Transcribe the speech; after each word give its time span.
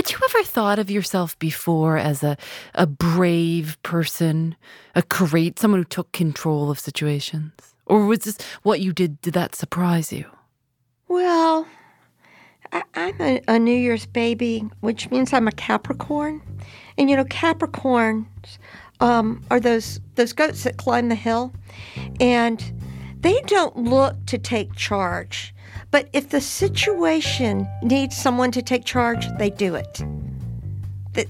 Had 0.00 0.12
you 0.12 0.18
ever 0.30 0.44
thought 0.44 0.78
of 0.78 0.90
yourself 0.90 1.38
before 1.38 1.98
as 1.98 2.22
a, 2.22 2.38
a 2.74 2.86
brave 2.86 3.76
person, 3.82 4.56
a 4.94 5.02
great 5.02 5.58
someone 5.58 5.82
who 5.82 5.84
took 5.84 6.10
control 6.12 6.70
of 6.70 6.78
situations? 6.78 7.52
Or 7.84 8.06
was 8.06 8.20
this 8.20 8.38
what 8.62 8.80
you 8.80 8.94
did, 8.94 9.20
did 9.20 9.34
that 9.34 9.54
surprise 9.54 10.10
you? 10.10 10.24
Well, 11.08 11.66
I, 12.72 12.82
am 12.94 13.20
a, 13.20 13.42
a 13.46 13.58
New 13.58 13.76
Year's 13.76 14.06
baby, 14.06 14.64
which 14.80 15.10
means 15.10 15.34
I'm 15.34 15.46
a 15.46 15.52
Capricorn. 15.52 16.40
And 16.96 17.10
you 17.10 17.16
know, 17.16 17.24
Capricorns 17.24 18.24
um, 19.00 19.44
are 19.50 19.60
those 19.60 20.00
those 20.14 20.32
goats 20.32 20.64
that 20.64 20.78
climb 20.78 21.10
the 21.10 21.14
hill, 21.14 21.52
and 22.18 22.72
they 23.20 23.38
don't 23.42 23.76
look 23.76 24.16
to 24.28 24.38
take 24.38 24.74
charge. 24.74 25.54
But 25.90 26.08
if 26.12 26.30
the 26.30 26.40
situation 26.40 27.68
needs 27.82 28.16
someone 28.16 28.52
to 28.52 28.62
take 28.62 28.84
charge, 28.84 29.26
they 29.38 29.50
do 29.50 29.74
it. 29.74 30.02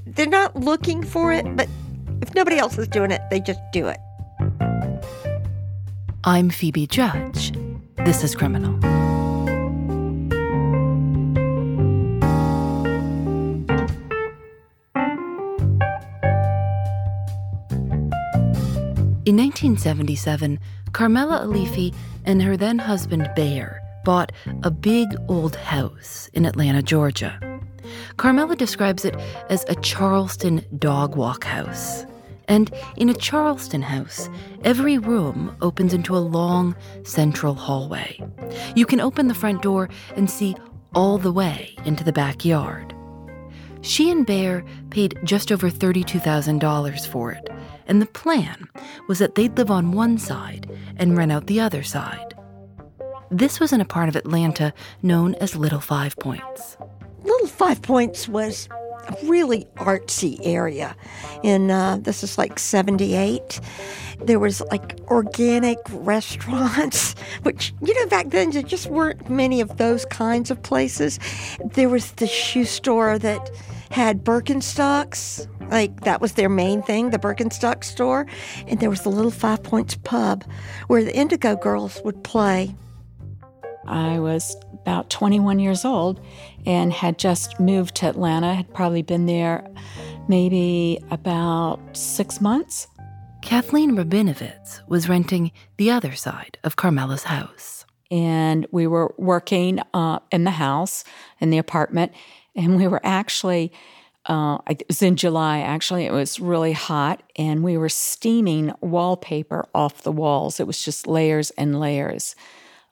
They're 0.07 0.27
not 0.27 0.57
looking 0.57 1.03
for 1.03 1.33
it, 1.33 1.45
but 1.57 1.69
if 2.21 2.35
nobody 2.35 2.59
else 2.59 2.77
is 2.79 2.89
doing 2.89 3.11
it, 3.11 3.23
they 3.31 3.41
just 3.41 3.61
do 3.73 3.89
it. 3.89 3.99
I'm 6.25 6.51
Phoebe 6.51 6.87
Judge. 6.87 7.53
This 7.97 8.23
is 8.23 8.35
Criminal. 8.35 8.79
In 19.27 19.37
1977, 19.37 20.59
Carmela 20.93 21.47
Aliffi 21.47 21.95
and 22.25 22.43
her 22.43 22.57
then 22.57 22.79
husband 22.79 23.31
Bear 23.37 23.81
bought 24.11 24.33
a 24.65 24.73
big 24.73 25.07
old 25.29 25.55
house 25.55 26.29
in 26.33 26.45
Atlanta, 26.45 26.83
Georgia. 26.83 27.39
Carmela 28.17 28.57
describes 28.57 29.05
it 29.05 29.15
as 29.49 29.65
a 29.69 29.77
Charleston 29.77 30.65
dog 30.81 31.15
walk 31.15 31.45
house. 31.45 32.05
And 32.49 32.75
in 32.97 33.09
a 33.09 33.15
Charleston 33.15 33.83
house, 33.83 34.29
every 34.65 34.99
room 34.99 35.57
opens 35.63 35.95
into 35.95 36.17
a 36.17 36.27
long 36.39 36.75
central 37.05 37.55
hallway. 37.55 38.21
You 38.75 38.85
can 38.85 38.99
open 39.01 39.29
the 39.29 39.41
front 39.43 39.63
door 39.63 39.89
and 40.17 40.29
see 40.29 40.57
all 40.93 41.17
the 41.17 41.31
way 41.31 41.77
into 41.85 42.03
the 42.03 42.13
backyard. 42.13 42.93
She 43.81 44.11
and 44.11 44.27
Bear 44.27 44.65
paid 44.91 45.21
just 45.23 45.53
over 45.53 45.71
$32,000 45.71 47.07
for 47.07 47.31
it, 47.31 47.49
and 47.87 48.03
the 48.03 48.07
plan 48.07 48.69
was 49.07 49.21
that 49.21 49.37
they'd 49.37 49.57
live 49.57 49.71
on 49.71 49.93
one 49.93 50.19
side 50.19 50.69
and 50.97 51.17
rent 51.17 51.31
out 51.31 51.47
the 51.47 51.61
other 51.61 51.85
side. 51.85 52.35
This 53.31 53.61
was 53.61 53.73
in 53.73 53.81
a 53.81 53.85
part 53.85 54.09
of 54.09 54.17
Atlanta 54.17 54.73
known 55.03 55.37
as 55.37 55.55
Little 55.55 55.81
Five 55.81 56.17
Points. 56.17 56.77
Little 57.23 57.47
Five 57.47 57.81
Points 57.81 58.29
was 58.29 58.69
a 59.07 59.17
really 59.27 59.67
artsy 59.77 60.41
area. 60.43 60.97
In 61.45 61.71
uh, 61.71 61.99
this 61.99 62.25
is 62.25 62.39
like 62.39 62.59
78. 62.59 63.61
There 64.21 64.41
was 64.41 64.61
like 64.73 64.99
organic 65.09 65.79
restaurants, 65.91 67.15
which, 67.43 67.73
you 67.81 67.95
know, 67.95 68.07
back 68.09 68.31
then 68.31 68.51
there 68.51 68.63
just 68.63 68.89
weren't 68.89 69.31
many 69.31 69.61
of 69.61 69.77
those 69.77 70.05
kinds 70.07 70.51
of 70.51 70.61
places. 70.65 71.21
There 71.65 71.89
was 71.89 72.11
the 72.13 72.27
shoe 72.27 72.65
store 72.65 73.17
that 73.21 73.49
had 73.91 74.25
Birkenstocks, 74.25 75.47
like 75.71 76.01
that 76.01 76.21
was 76.21 76.33
their 76.33 76.49
main 76.49 76.83
thing, 76.83 77.11
the 77.11 77.19
Birkenstock 77.19 77.85
store. 77.85 78.27
And 78.67 78.81
there 78.81 78.91
was 78.91 79.03
the 79.03 79.11
Little 79.11 79.31
Five 79.31 79.63
Points 79.63 79.95
pub 80.03 80.45
where 80.89 81.05
the 81.05 81.17
Indigo 81.17 81.55
Girls 81.55 82.01
would 82.05 82.25
play. 82.25 82.75
I 83.91 84.21
was 84.21 84.57
about 84.73 85.11
21 85.11 85.59
years 85.59 85.85
old 85.85 86.21
and 86.65 86.93
had 86.93 87.19
just 87.19 87.59
moved 87.59 87.97
to 87.97 88.09
Atlanta, 88.09 88.55
had 88.55 88.73
probably 88.73 89.03
been 89.03 89.27
there 89.27 89.69
maybe 90.29 91.01
about 91.11 91.81
six 91.93 92.41
months. 92.41 92.87
Kathleen 93.43 93.97
Rabinovitz 93.97 94.87
was 94.89 95.09
renting 95.09 95.51
the 95.77 95.91
other 95.91 96.13
side 96.13 96.57
of 96.63 96.77
Carmela's 96.77 97.25
house. 97.25 97.85
And 98.13 98.67
we 98.71 98.87
were 98.87 99.13
working 99.19 99.81
uh, 99.93 100.21
in 100.31 100.45
the 100.45 100.53
house, 100.53 101.05
in 101.41 101.51
the 101.51 101.59
apartment, 101.59 102.13
and 102.55 102.77
we 102.77 102.87
were 102.87 103.01
actually, 103.03 103.73
uh, 104.27 104.59
it 104.69 104.85
was 104.87 105.03
in 105.03 105.17
July 105.17 105.61
actually, 105.61 106.07
it 106.07 106.13
was 106.13 106.39
really 106.39 106.73
hot, 106.73 107.23
and 107.37 107.65
we 107.65 107.77
were 107.77 107.89
steaming 107.89 108.73
wallpaper 108.81 109.69
off 109.75 110.03
the 110.03 110.13
walls. 110.13 110.61
It 110.61 110.67
was 110.67 110.85
just 110.85 111.07
layers 111.07 111.51
and 111.53 111.81
layers 111.81 112.37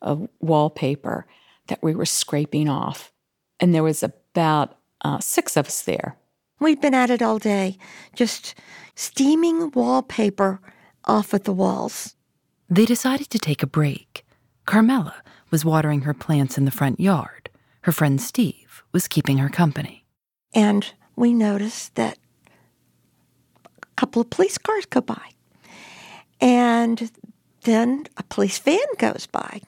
of 0.03 0.29
wallpaper 0.41 1.27
that 1.69 1.83
we 1.83 1.95
were 1.95 2.07
scraping 2.07 2.69
off. 2.69 3.13
And 3.61 3.75
there 3.75 3.83
was 3.83 4.03
about 4.03 4.79
uh, 5.03 5.21
six 5.21 5.57
of 5.57 5.67
us 5.67 5.83
there. 5.83 6.17
We'd 6.61 6.81
been 6.81 6.95
at 6.95 7.11
it 7.11 7.23
all 7.23 7.39
day, 7.39 7.79
just 8.15 8.55
steaming 8.95 9.71
wallpaper 9.71 10.61
off 11.05 11.33
of 11.33 11.45
the 11.45 11.53
walls. 11.53 12.15
They 12.69 12.85
decided 12.85 13.31
to 13.31 13.39
take 13.39 13.63
a 13.63 13.67
break. 13.67 14.25
Carmela 14.67 15.15
was 15.51 15.65
watering 15.65 16.03
her 16.03 16.15
plants 16.15 16.59
in 16.59 16.65
the 16.65 16.71
front 16.71 17.01
yard. 17.01 17.49
Her 17.83 17.93
friend 17.93 18.21
Steve 18.21 18.83
was 18.93 19.09
keeping 19.09 19.39
her 19.39 19.49
company. 19.49 20.05
And 20.53 20.93
we 21.17 21.33
noticed 21.33 21.95
that 21.95 22.19
a 23.65 23.87
couple 23.97 24.21
of 24.21 24.31
police 24.31 24.59
cars 24.59 24.85
go 24.87 25.01
by. 25.01 25.31
And 26.41 27.11
then 27.63 28.07
a 28.17 28.23
police 28.25 28.59
van 28.59 28.79
goes 28.99 29.27
by. 29.27 29.63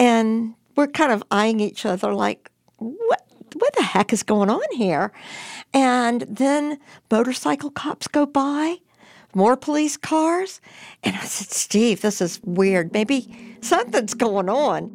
And 0.00 0.54
we're 0.76 0.86
kind 0.86 1.12
of 1.12 1.22
eyeing 1.30 1.60
each 1.60 1.84
other 1.84 2.14
like, 2.14 2.50
what, 2.78 3.22
what 3.54 3.74
the 3.76 3.82
heck 3.82 4.14
is 4.14 4.22
going 4.22 4.48
on 4.48 4.62
here? 4.72 5.12
And 5.74 6.22
then 6.22 6.78
motorcycle 7.10 7.70
cops 7.70 8.08
go 8.08 8.24
by, 8.24 8.78
more 9.34 9.58
police 9.58 9.98
cars. 9.98 10.62
And 11.04 11.14
I 11.16 11.20
said, 11.20 11.50
Steve, 11.50 12.00
this 12.00 12.22
is 12.22 12.40
weird. 12.42 12.94
Maybe 12.94 13.56
something's 13.60 14.14
going 14.14 14.48
on. 14.48 14.90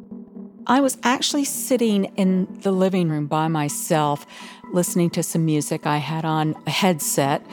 I 0.66 0.80
was 0.80 0.98
actually 1.04 1.44
sitting 1.44 2.06
in 2.16 2.48
the 2.62 2.72
living 2.72 3.08
room 3.08 3.28
by 3.28 3.46
myself, 3.46 4.26
listening 4.72 5.10
to 5.10 5.22
some 5.22 5.44
music. 5.44 5.86
I 5.86 5.98
had 5.98 6.24
on 6.24 6.56
a 6.66 6.70
headset, 6.70 7.46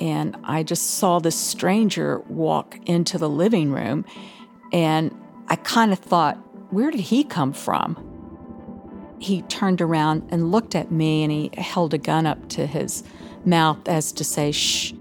and 0.00 0.34
I 0.44 0.62
just 0.62 0.92
saw 0.92 1.18
this 1.18 1.38
stranger 1.38 2.20
walk 2.20 2.78
into 2.86 3.18
the 3.18 3.28
living 3.28 3.70
room. 3.70 4.06
And 4.72 5.14
I 5.48 5.56
kind 5.56 5.92
of 5.92 5.98
thought, 5.98 6.38
where 6.76 6.90
did 6.90 7.00
he 7.00 7.24
come 7.24 7.54
from? 7.54 7.96
He 9.18 9.40
turned 9.40 9.80
around 9.80 10.28
and 10.28 10.52
looked 10.52 10.74
at 10.74 10.92
me 10.92 11.22
and 11.22 11.32
he 11.32 11.50
held 11.56 11.94
a 11.94 11.98
gun 11.98 12.26
up 12.26 12.50
to 12.50 12.66
his 12.66 13.02
mouth 13.46 13.88
as 13.88 14.12
to 14.12 14.22
say, 14.22 14.52
shh. 14.52 14.92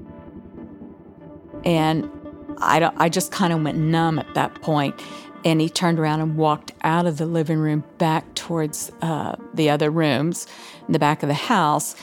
And 1.66 2.10
I, 2.60 2.90
I 2.96 3.10
just 3.10 3.34
kind 3.34 3.52
of 3.52 3.62
went 3.62 3.78
numb 3.78 4.20
at 4.20 4.36
that 4.36 4.56
point. 4.62 4.96
And 5.44 5.60
he 5.60 5.68
turned 5.68 6.00
around 6.00 6.22
and 6.22 6.38
walked 6.38 6.72
out 6.84 7.08
of 7.08 7.18
the 7.18 7.26
living 7.26 7.60
room 7.60 7.84
back 7.98 8.36
towards 8.36 8.90
uh, 9.02 9.36
the 9.54 9.70
other 9.70 9.92
rooms 9.92 10.48
in 10.88 10.94
the 10.94 11.00
back 11.00 11.24
of 11.24 11.28
the 11.28 11.34
house. 11.34 11.94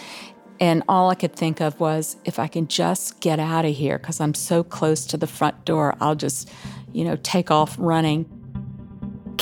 And 0.60 0.82
all 0.86 1.08
I 1.08 1.14
could 1.14 1.34
think 1.34 1.62
of 1.62 1.80
was 1.80 2.16
if 2.26 2.38
I 2.38 2.46
can 2.46 2.68
just 2.68 3.20
get 3.20 3.40
out 3.40 3.64
of 3.64 3.74
here 3.74 3.96
because 3.96 4.20
I'm 4.20 4.34
so 4.34 4.62
close 4.62 5.06
to 5.06 5.16
the 5.16 5.26
front 5.26 5.64
door, 5.64 5.96
I'll 5.98 6.14
just, 6.14 6.50
you 6.92 7.06
know, 7.06 7.16
take 7.22 7.50
off 7.50 7.74
running. 7.78 8.41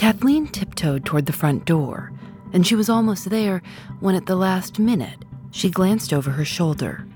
Kathleen 0.00 0.46
tiptoed 0.46 1.04
toward 1.04 1.26
the 1.26 1.32
front 1.34 1.66
door, 1.66 2.10
and 2.54 2.66
she 2.66 2.74
was 2.74 2.88
almost 2.88 3.28
there 3.28 3.60
when, 4.00 4.14
at 4.14 4.24
the 4.24 4.34
last 4.34 4.78
minute, 4.78 5.26
she 5.50 5.68
glanced 5.68 6.14
over 6.14 6.30
her 6.30 6.44
shoulder. 6.46 7.06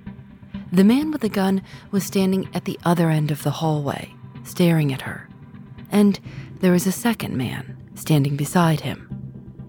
The 0.71 0.85
man 0.85 1.11
with 1.11 1.23
the 1.23 1.31
gun 1.31 1.63
was 1.93 2.05
standing 2.05 2.47
at 2.53 2.67
the 2.67 2.79
other 2.85 3.09
end 3.09 3.31
of 3.31 3.43
the 3.43 3.53
hallway, 3.53 4.13
staring 4.43 4.93
at 4.93 5.01
her. 5.01 5.27
And 5.91 6.21
there 6.61 6.73
was 6.73 6.87
a 6.87 6.93
second 6.93 7.39
man 7.39 7.75
standing 7.95 8.37
beside 8.37 8.83
him. 8.83 9.09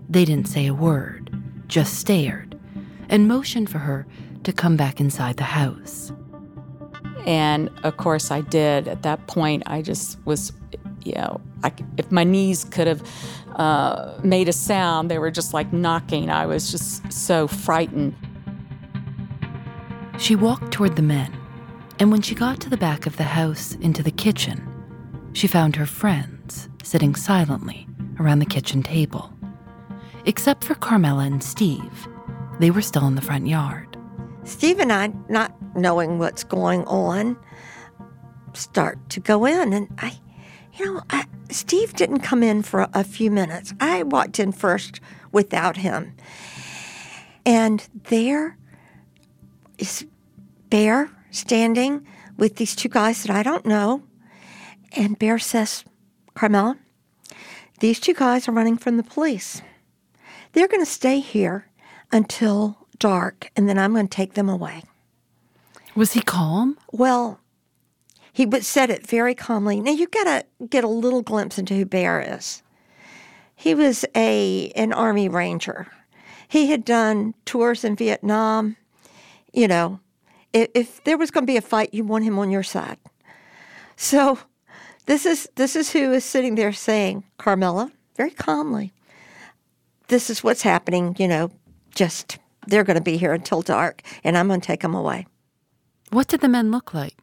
They 0.09 0.25
didn't 0.25 0.49
say 0.49 0.67
a 0.67 0.73
word, 0.73 1.33
just 1.69 1.93
stared, 1.93 2.59
and 3.07 3.29
motioned 3.29 3.69
for 3.69 3.77
her 3.77 4.05
to 4.43 4.51
come 4.51 4.75
back 4.75 4.99
inside 4.99 5.37
the 5.37 5.43
house. 5.43 6.11
And 7.25 7.69
of 7.83 7.95
course, 7.95 8.29
I 8.29 8.41
did. 8.41 8.89
At 8.89 9.03
that 9.03 9.25
point, 9.27 9.63
I 9.67 9.81
just 9.81 10.19
was, 10.25 10.51
you 11.05 11.13
know, 11.13 11.39
like 11.65 11.81
if 11.97 12.11
my 12.11 12.23
knees 12.23 12.63
could 12.63 12.85
have 12.85 13.01
uh, 13.55 14.19
made 14.23 14.47
a 14.47 14.53
sound, 14.53 15.09
they 15.09 15.17
were 15.17 15.31
just 15.31 15.51
like 15.53 15.73
knocking. 15.73 16.29
I 16.29 16.45
was 16.45 16.69
just 16.69 17.11
so 17.11 17.47
frightened. 17.47 18.13
She 20.19 20.35
walked 20.35 20.71
toward 20.71 20.95
the 20.95 21.01
men, 21.01 21.35
and 21.99 22.11
when 22.11 22.21
she 22.21 22.35
got 22.35 22.59
to 22.61 22.69
the 22.69 22.77
back 22.77 23.07
of 23.07 23.17
the 23.17 23.23
house 23.23 23.73
into 23.81 24.03
the 24.03 24.11
kitchen, 24.11 24.57
she 25.33 25.47
found 25.47 25.75
her 25.75 25.87
friends 25.87 26.69
sitting 26.83 27.15
silently 27.15 27.87
around 28.19 28.39
the 28.39 28.45
kitchen 28.45 28.83
table. 28.83 29.33
Except 30.25 30.63
for 30.63 30.75
Carmela 30.75 31.23
and 31.23 31.43
Steve, 31.43 32.07
they 32.59 32.71
were 32.71 32.81
still 32.81 33.07
in 33.07 33.15
the 33.15 33.21
front 33.21 33.47
yard. 33.47 33.97
Steve 34.43 34.79
and 34.79 34.93
I, 34.93 35.11
not 35.29 35.51
knowing 35.75 36.19
what's 36.19 36.43
going 36.43 36.83
on, 36.85 37.37
start 38.53 38.97
to 39.09 39.19
go 39.19 39.45
in. 39.45 39.73
And 39.73 39.87
I, 39.97 40.13
you 40.77 40.85
know, 40.85 41.01
I, 41.09 41.25
Steve 41.49 41.93
didn't 41.93 42.19
come 42.19 42.43
in 42.43 42.63
for 42.63 42.87
a, 42.93 43.03
few 43.03 43.31
minutes. 43.31 43.73
I 43.79 44.03
walked 44.03 44.39
in 44.39 44.51
first 44.51 44.99
without 45.31 45.77
him. 45.77 46.15
And 47.45 47.87
there 48.09 48.57
is 49.77 50.05
Bear 50.69 51.11
standing 51.31 52.05
with 52.37 52.55
these 52.55 52.75
two 52.75 52.89
guys 52.89 53.23
that 53.23 53.35
I 53.35 53.43
don't 53.43 53.65
know. 53.65 54.03
And 54.93 55.19
Bear 55.19 55.39
says, 55.39 55.85
Carmela, 56.33 56.77
these 57.79 57.99
two 57.99 58.13
guys 58.13 58.47
are 58.47 58.53
running 58.53 58.77
from 58.77 58.97
the 58.97 59.03
police. 59.03 59.61
They're 60.53 60.67
going 60.67 60.83
to 60.83 60.91
stay 60.91 61.19
here 61.19 61.69
until 62.11 62.87
dark, 62.97 63.51
and 63.55 63.67
then 63.67 63.77
I'm 63.77 63.93
going 63.93 64.07
to 64.07 64.15
take 64.15 64.33
them 64.33 64.49
away. 64.49 64.83
Was 65.95 66.13
he 66.13 66.21
calm? 66.21 66.77
Well, 66.91 67.39
he 68.35 68.45
said 68.59 68.89
it 68.89 69.07
very 69.07 69.33
calmly. 69.33 69.79
Now 69.79 69.93
you 69.93 70.07
got 70.07 70.25
to 70.25 70.67
get 70.67 70.83
a 70.83 70.89
little 70.89 71.21
glimpse 71.21 71.57
into 71.57 71.73
who 71.73 71.85
Bear 71.85 72.35
is. 72.35 72.61
He 73.55 73.73
was 73.73 74.03
a 74.13 74.73
an 74.75 74.91
army 74.91 75.29
ranger. 75.29 75.87
He 76.49 76.67
had 76.67 76.83
done 76.83 77.33
tours 77.45 77.85
in 77.85 77.95
Vietnam. 77.95 78.75
You 79.53 79.69
know, 79.69 80.01
if, 80.51 80.67
if 80.75 81.03
there 81.05 81.17
was 81.17 81.31
going 81.31 81.43
to 81.43 81.51
be 81.51 81.55
a 81.55 81.61
fight, 81.61 81.93
you 81.93 82.03
want 82.03 82.25
him 82.25 82.37
on 82.37 82.51
your 82.51 82.61
side. 82.61 82.97
So, 83.95 84.37
this 85.05 85.25
is 85.25 85.47
this 85.55 85.77
is 85.77 85.93
who 85.93 86.11
is 86.11 86.25
sitting 86.25 86.55
there 86.55 86.73
saying, 86.73 87.23
Carmela, 87.37 87.89
very 88.17 88.31
calmly, 88.31 88.91
this 90.09 90.29
is 90.29 90.43
what's 90.43 90.63
happening. 90.63 91.15
You 91.17 91.29
know, 91.29 91.51
just 91.95 92.37
they're 92.67 92.83
going 92.83 92.97
to 92.97 93.01
be 93.01 93.15
here 93.15 93.31
until 93.31 93.61
dark, 93.61 94.01
and 94.25 94.37
I'm 94.37 94.49
going 94.49 94.59
to 94.59 94.67
take 94.67 94.81
them 94.81 94.93
away. 94.93 95.25
What 96.09 96.27
did 96.27 96.41
the 96.41 96.49
men 96.49 96.69
look 96.69 96.93
like? 96.93 97.15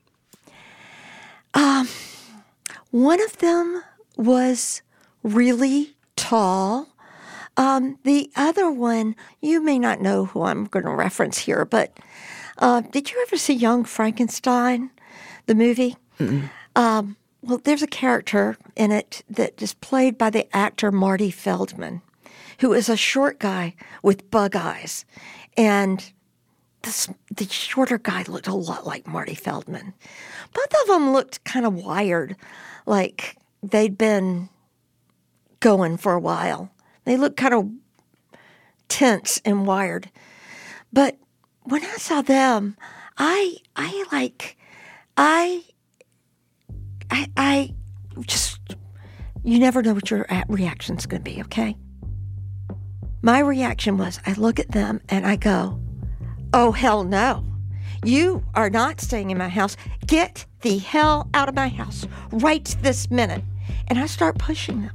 Um, 1.54 1.88
one 2.90 3.20
of 3.22 3.38
them 3.38 3.82
was 4.16 4.82
really 5.22 5.94
tall. 6.16 6.88
Um, 7.56 7.99
the 8.04 8.31
other 8.37 8.70
one, 8.70 9.14
you 9.40 9.60
may 9.62 9.78
not 9.78 10.00
know 10.00 10.26
who 10.26 10.43
I'm 10.43 10.64
going 10.66 10.84
to 10.84 10.90
reference 10.90 11.38
here, 11.38 11.64
but 11.64 11.96
uh, 12.58 12.81
did 12.81 13.10
you 13.10 13.22
ever 13.26 13.37
see 13.37 13.52
Young 13.54 13.84
Frankenstein, 13.84 14.90
the 15.46 15.54
movie? 15.54 15.96
Um, 16.76 17.16
well, 17.43 17.60
there's 17.62 17.82
a 17.82 17.88
character 17.88 18.56
in 18.76 18.93
it 18.93 19.22
that 19.28 19.60
is 19.60 19.75
played 19.75 20.16
by 20.16 20.31
the 20.31 20.46
actor 20.56 20.93
Marty 20.93 21.31
Feldman, 21.31 22.00
who 22.60 22.72
is 22.72 22.88
a 22.88 22.96
short 22.96 23.38
guy 23.38 23.75
with 24.02 24.31
bug 24.31 24.55
eyes. 24.56 25.05
And 25.56 26.12
this, 26.82 27.08
the 27.34 27.46
shorter 27.46 27.99
guy 27.99 28.25
looked 28.29 28.46
a 28.46 28.55
lot 28.55 28.87
like 28.87 29.06
Marty 29.06 29.34
Feldman. 29.34 29.94
Both 30.52 30.82
of 30.82 30.88
them 30.88 31.12
looked 31.12 31.44
kind 31.44 31.64
of 31.64 31.75
wired, 31.75 32.37
like 32.87 33.37
they'd 33.62 33.96
been 33.96 34.49
going 35.61 35.96
for 35.96 36.12
a 36.12 36.20
while. 36.20 36.70
They 37.05 37.17
looked 37.17 37.37
kind 37.37 37.55
of 37.55 37.70
tense 38.88 39.40
and 39.44 39.67
wired. 39.67 40.11
But 40.93 41.17
when 41.64 41.84
I 41.84 41.96
saw 41.96 42.23
them, 42.23 42.76
I 43.17 43.56
I 43.76 44.05
like 44.12 44.56
I 45.17 45.62
I 47.11 47.26
I 47.37 47.75
just 48.20 48.61
you 49.44 49.58
never 49.58 49.82
know 49.82 49.94
what 49.94 50.11
your 50.11 50.26
uh, 50.32 50.44
reaction's 50.49 51.06
going 51.06 51.23
to 51.23 51.31
be, 51.31 51.40
okay? 51.43 51.76
My 53.23 53.40
reaction 53.40 53.96
was 53.99 54.20
I 54.26 54.34
look 54.34 54.61
at 54.61 54.70
them 54.70 55.00
and 55.08 55.26
I 55.26 55.37
go, 55.37 55.81
"Oh 56.52 56.72
hell 56.72 57.04
no. 57.04 57.44
You 58.04 58.44
are 58.54 58.70
not 58.70 59.00
staying 59.00 59.31
in 59.31 59.38
my 59.38 59.49
house. 59.49 59.76
Get 60.06 60.46
the 60.62 60.78
hell 60.78 61.28
out 61.34 61.49
of 61.49 61.54
my 61.54 61.69
house 61.69 62.06
right 62.31 62.64
this 62.82 63.10
minute." 63.10 63.44
And 63.88 63.99
I 63.99 64.06
start 64.06 64.38
pushing 64.38 64.82
them. 64.82 64.93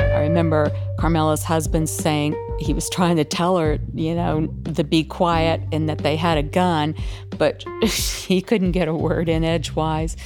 I 0.00 0.22
remember 0.22 0.70
Carmela's 0.98 1.44
husband 1.44 1.88
saying 1.88 2.36
he 2.58 2.74
was 2.74 2.90
trying 2.90 3.16
to 3.16 3.24
tell 3.24 3.56
her, 3.56 3.78
you 3.94 4.14
know, 4.14 4.48
to 4.74 4.84
be 4.84 5.04
quiet 5.04 5.62
and 5.72 5.88
that 5.88 5.98
they 5.98 6.16
had 6.16 6.38
a 6.38 6.42
gun, 6.42 6.94
but 7.36 7.64
he 7.82 8.42
couldn't 8.42 8.72
get 8.72 8.88
a 8.88 8.94
word 8.94 9.28
in 9.28 9.44
edgewise. 9.44 10.16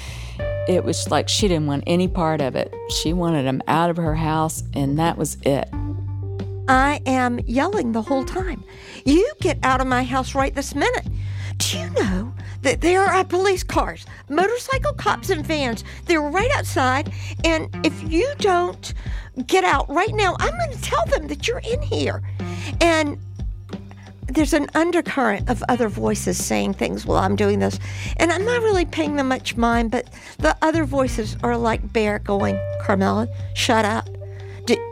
It 0.69 0.85
was 0.85 1.11
like 1.11 1.29
she 1.29 1.49
didn't 1.49 1.67
want 1.67 1.85
any 1.87 2.09
part 2.09 2.41
of 2.41 2.57
it. 2.57 2.75
She 2.89 3.13
wanted 3.13 3.45
him 3.45 3.63
out 3.69 3.91
of 3.91 3.97
her 3.97 4.15
house, 4.15 4.63
and 4.75 4.99
that 4.99 5.19
was 5.19 5.37
it. 5.43 5.69
I 6.69 7.01
am 7.07 7.41
yelling 7.41 7.93
the 7.93 8.03
whole 8.03 8.25
time. 8.25 8.65
You 9.05 9.31
get 9.41 9.59
out 9.63 9.81
of 9.81 9.87
my 9.87 10.05
house 10.05 10.35
right 10.35 10.55
this 10.55 10.75
minute. 10.75 11.07
Do 11.59 11.79
you 11.79 11.91
know 11.91 12.33
that 12.63 12.81
there 12.81 13.03
are 13.05 13.25
police 13.25 13.63
cars, 13.63 14.07
motorcycle 14.29 14.95
cops, 14.95 15.31
and 15.31 15.47
vans? 15.47 15.85
They're 16.07 16.23
right 16.23 16.51
outside. 16.53 17.13
And 17.45 17.69
if 17.85 18.11
you 18.11 18.33
don't 18.39 18.95
get 19.47 19.65
out 19.65 19.89
right 19.89 20.15
now, 20.15 20.37
I'm 20.39 20.57
going 20.57 20.73
to 20.73 20.83
tell 20.83 21.05
them 21.07 21.29
that 21.29 21.47
you're 21.47 21.59
in 21.59 21.83
here. 21.83 22.23
And 22.81 23.19
there's 24.27 24.55
an 24.55 24.69
undercurrent 24.75 25.51
of 25.51 25.63
other 25.69 25.89
voices 25.89 26.43
saying 26.43 26.75
things 26.75 27.05
while 27.05 27.19
I'm 27.19 27.37
doing 27.37 27.59
this. 27.59 27.79
And 28.17 28.33
I'm 28.33 28.45
not 28.45 28.63
really 28.63 28.87
paying 28.87 29.17
them 29.17 29.29
much 29.29 29.57
mind, 29.57 29.91
but 29.91 30.09
the 30.39 30.57
other 30.63 30.85
voices 30.85 31.37
are 31.43 31.57
like 31.57 31.93
Bear 31.93 32.19
going, 32.21 32.59
Carmela, 32.81 33.29
shut 33.55 33.85
up. 33.85 34.09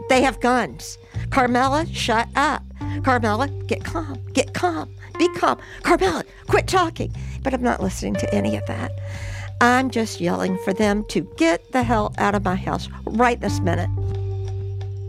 They 0.08 0.22
have 0.22 0.40
guns. 0.40 0.98
Carmela, 1.30 1.86
shut 1.86 2.28
up. 2.36 2.62
Carmela, 3.02 3.48
get 3.66 3.84
calm. 3.84 4.20
Get 4.32 4.52
calm. 4.54 4.94
Be 5.18 5.28
calm. 5.34 5.58
Carmela, 5.82 6.24
quit 6.46 6.66
talking. 6.66 7.14
But 7.42 7.54
I'm 7.54 7.62
not 7.62 7.82
listening 7.82 8.14
to 8.16 8.34
any 8.34 8.56
of 8.56 8.66
that. 8.66 8.92
I'm 9.60 9.90
just 9.90 10.20
yelling 10.20 10.58
for 10.64 10.72
them 10.72 11.04
to 11.08 11.20
get 11.36 11.72
the 11.72 11.82
hell 11.82 12.14
out 12.18 12.34
of 12.34 12.44
my 12.44 12.56
house 12.56 12.88
right 13.04 13.40
this 13.40 13.60
minute. 13.60 13.90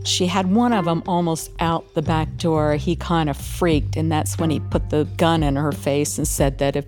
She 0.03 0.27
had 0.27 0.51
one 0.51 0.73
of 0.73 0.85
them 0.85 1.03
almost 1.07 1.51
out 1.59 1.94
the 1.94 2.01
back 2.01 2.36
door. 2.38 2.75
He 2.75 2.96
kind 2.96 3.29
of 3.29 3.38
freaked, 3.38 3.96
and 3.96 4.12
that's 4.12 4.38
when 4.38 4.50
he 4.50 4.60
put 4.60 4.89
the 4.89 5.05
gun 5.17 5.43
in 5.43 5.55
her 5.55 5.72
face 5.72 6.17
and 6.17 6.27
said 6.27 6.57
that 6.57 6.75
if, 6.75 6.86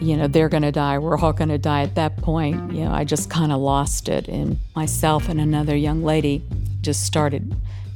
you 0.00 0.16
know, 0.16 0.26
they're 0.26 0.48
going 0.48 0.62
to 0.62 0.72
die, 0.72 0.96
we're 0.98 1.18
all 1.18 1.32
going 1.32 1.48
to 1.48 1.58
die. 1.58 1.82
At 1.82 1.96
that 1.96 2.16
point, 2.18 2.72
you 2.72 2.84
know, 2.84 2.92
I 2.92 3.04
just 3.04 3.30
kind 3.30 3.52
of 3.52 3.60
lost 3.60 4.08
it. 4.08 4.28
And 4.28 4.58
myself 4.74 5.28
and 5.28 5.40
another 5.40 5.76
young 5.76 6.02
lady 6.02 6.42
just 6.80 7.04
started, 7.04 7.54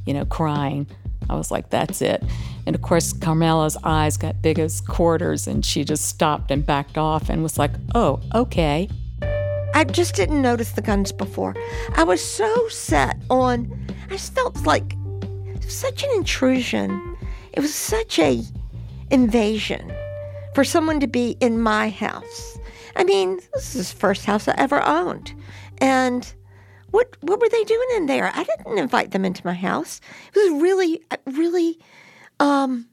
you 0.08 0.14
know, 0.14 0.24
crying. 0.24 0.86
I 1.28 1.36
was 1.36 1.50
like, 1.50 1.68
that's 1.68 2.00
it. 2.00 2.24
And 2.66 2.74
of 2.74 2.80
course, 2.80 3.12
Carmela's 3.12 3.76
eyes 3.84 4.16
got 4.16 4.40
big 4.40 4.58
as 4.58 4.80
quarters, 4.80 5.46
and 5.46 5.62
she 5.64 5.84
just 5.84 6.06
stopped 6.06 6.50
and 6.50 6.64
backed 6.64 6.96
off 6.96 7.28
and 7.28 7.42
was 7.42 7.58
like, 7.58 7.72
oh, 7.94 8.18
okay. 8.34 8.88
I 9.74 9.84
just 9.84 10.14
didn't 10.14 10.40
notice 10.40 10.72
the 10.72 10.80
guns 10.80 11.12
before. 11.12 11.54
I 11.94 12.04
was 12.04 12.24
so 12.24 12.68
set 12.68 13.18
on, 13.28 13.86
I 14.06 14.12
just 14.12 14.34
felt 14.34 14.64
like 14.64 14.96
such 15.68 16.02
an 16.02 16.10
intrusion. 16.14 17.18
It 17.52 17.60
was 17.60 17.74
such 17.74 18.18
a 18.18 18.42
invasion 19.10 19.92
for 20.54 20.64
someone 20.64 21.00
to 21.00 21.06
be 21.06 21.36
in 21.40 21.60
my 21.60 21.90
house. 21.90 22.58
I 22.96 23.04
mean, 23.04 23.40
this 23.52 23.76
is 23.76 23.92
the 23.92 23.98
first 23.98 24.24
house 24.24 24.48
I 24.48 24.54
ever 24.56 24.82
owned. 24.82 25.34
And 25.78 26.32
what 26.90 27.16
what 27.20 27.40
were 27.40 27.48
they 27.48 27.64
doing 27.64 27.88
in 27.96 28.06
there? 28.06 28.30
I 28.34 28.44
didn't 28.44 28.78
invite 28.78 29.10
them 29.10 29.24
into 29.24 29.44
my 29.44 29.54
house. 29.54 30.00
It 30.34 30.52
was 30.52 30.62
really 30.62 31.02
really 31.26 31.78
um 32.40 32.86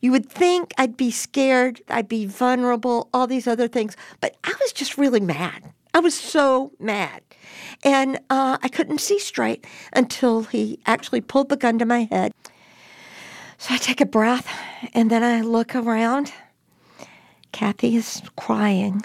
you 0.00 0.12
would 0.12 0.30
think 0.30 0.72
I'd 0.78 0.96
be 0.96 1.10
scared, 1.10 1.80
I'd 1.88 2.08
be 2.08 2.26
vulnerable, 2.26 3.08
all 3.12 3.26
these 3.26 3.46
other 3.46 3.68
things, 3.68 3.96
but 4.20 4.36
I 4.44 4.52
was 4.60 4.72
just 4.72 4.98
really 4.98 5.20
mad. 5.20 5.72
I 5.94 6.00
was 6.00 6.14
so 6.14 6.72
mad. 6.78 7.22
And 7.84 8.18
uh, 8.28 8.58
I 8.62 8.68
couldn't 8.68 9.00
see 9.00 9.18
straight 9.18 9.66
until 9.92 10.42
he 10.42 10.80
actually 10.86 11.20
pulled 11.20 11.48
the 11.48 11.56
gun 11.56 11.78
to 11.78 11.86
my 11.86 12.04
head. 12.10 12.32
So 13.58 13.74
I 13.74 13.78
take 13.78 14.00
a 14.00 14.06
breath 14.06 14.48
and 14.92 15.10
then 15.10 15.22
I 15.22 15.40
look 15.40 15.74
around. 15.74 16.32
Kathy 17.52 17.96
is 17.96 18.20
crying 18.36 19.02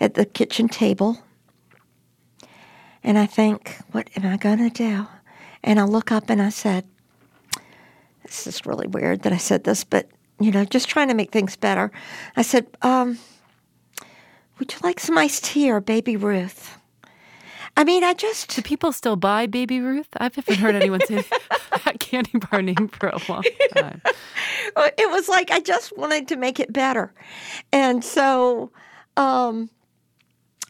at 0.00 0.14
the 0.14 0.24
kitchen 0.24 0.68
table. 0.68 1.22
And 3.02 3.18
I 3.18 3.26
think, 3.26 3.76
what 3.92 4.08
am 4.16 4.30
I 4.30 4.36
going 4.36 4.58
to 4.58 4.70
do? 4.70 5.06
And 5.62 5.80
I 5.80 5.84
look 5.84 6.12
up 6.12 6.30
and 6.30 6.40
I 6.40 6.50
said, 6.50 6.84
this 8.24 8.46
is 8.46 8.66
really 8.66 8.86
weird 8.86 9.22
that 9.22 9.32
I 9.32 9.38
said 9.38 9.64
this, 9.64 9.84
but, 9.84 10.08
you 10.38 10.50
know, 10.50 10.64
just 10.64 10.88
trying 10.88 11.08
to 11.08 11.14
make 11.14 11.32
things 11.32 11.56
better. 11.56 11.90
I 12.36 12.42
said, 12.42 12.66
um, 12.82 13.18
would 14.58 14.72
you 14.72 14.78
like 14.82 15.00
some 15.00 15.18
iced 15.18 15.44
tea 15.44 15.70
or 15.70 15.80
baby 15.80 16.16
Ruth? 16.16 16.76
I 17.76 17.84
mean, 17.84 18.04
I 18.04 18.14
just. 18.14 18.54
Do 18.54 18.62
people 18.62 18.92
still 18.92 19.16
buy 19.16 19.46
Baby 19.46 19.80
Ruth? 19.80 20.08
I 20.16 20.24
haven't 20.24 20.56
heard 20.56 20.74
anyone 20.74 21.00
say 21.06 21.24
that 21.84 22.00
candy 22.00 22.38
bar 22.38 22.62
name 22.62 22.88
for 22.88 23.08
a 23.08 23.18
long 23.28 23.44
time. 23.74 24.02
it 24.76 25.10
was 25.10 25.28
like 25.28 25.50
I 25.50 25.60
just 25.60 25.96
wanted 25.96 26.28
to 26.28 26.36
make 26.36 26.60
it 26.60 26.72
better. 26.72 27.14
And 27.72 28.04
so 28.04 28.70
um, 29.16 29.70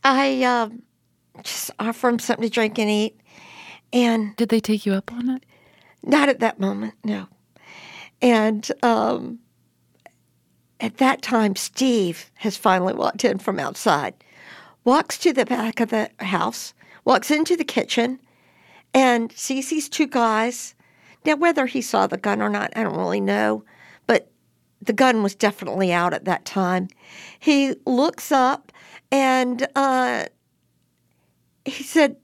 I 0.04 0.44
uh, 0.44 0.68
just 1.42 1.70
offer 1.78 2.08
him 2.08 2.18
something 2.18 2.48
to 2.48 2.50
drink 2.50 2.78
and 2.78 2.90
eat. 2.90 3.20
And 3.92 4.36
did 4.36 4.48
they 4.48 4.60
take 4.60 4.86
you 4.86 4.94
up 4.94 5.12
on 5.12 5.30
it? 5.30 5.44
Not 6.02 6.28
at 6.28 6.40
that 6.40 6.60
moment, 6.60 6.94
no. 7.04 7.26
And 8.22 8.70
um, 8.82 9.38
at 10.80 10.98
that 10.98 11.22
time, 11.22 11.56
Steve 11.56 12.30
has 12.34 12.56
finally 12.56 12.94
walked 12.94 13.24
in 13.24 13.38
from 13.38 13.58
outside, 13.58 14.14
walks 14.84 15.18
to 15.18 15.32
the 15.32 15.44
back 15.44 15.80
of 15.80 15.90
the 15.90 16.10
house, 16.20 16.74
walks 17.04 17.30
into 17.30 17.56
the 17.56 17.64
kitchen, 17.64 18.18
and 18.94 19.32
sees 19.32 19.70
these 19.70 19.88
two 19.88 20.06
guys. 20.06 20.74
Now, 21.24 21.36
whether 21.36 21.66
he 21.66 21.82
saw 21.82 22.06
the 22.06 22.16
gun 22.16 22.40
or 22.40 22.48
not, 22.48 22.72
I 22.76 22.82
don't 22.82 22.96
really 22.96 23.20
know, 23.20 23.64
but 24.06 24.30
the 24.80 24.92
gun 24.92 25.22
was 25.22 25.34
definitely 25.34 25.92
out 25.92 26.14
at 26.14 26.24
that 26.24 26.44
time. 26.44 26.88
He 27.38 27.74
looks 27.86 28.32
up 28.32 28.72
and 29.12 29.66
uh, 29.76 30.26
he 31.64 31.82
said, 31.82 32.16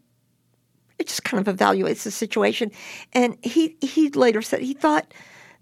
it 0.99 1.09
just 1.09 1.25
kind 1.25 1.47
of 1.47 1.57
evaluates 1.57 2.05
the 2.05 2.11
situation. 2.11 2.71
And 3.13 3.37
he, 3.43 3.77
he 3.81 4.09
later 4.11 4.43
said 4.43 4.61
he 4.61 4.75
thought 4.75 5.13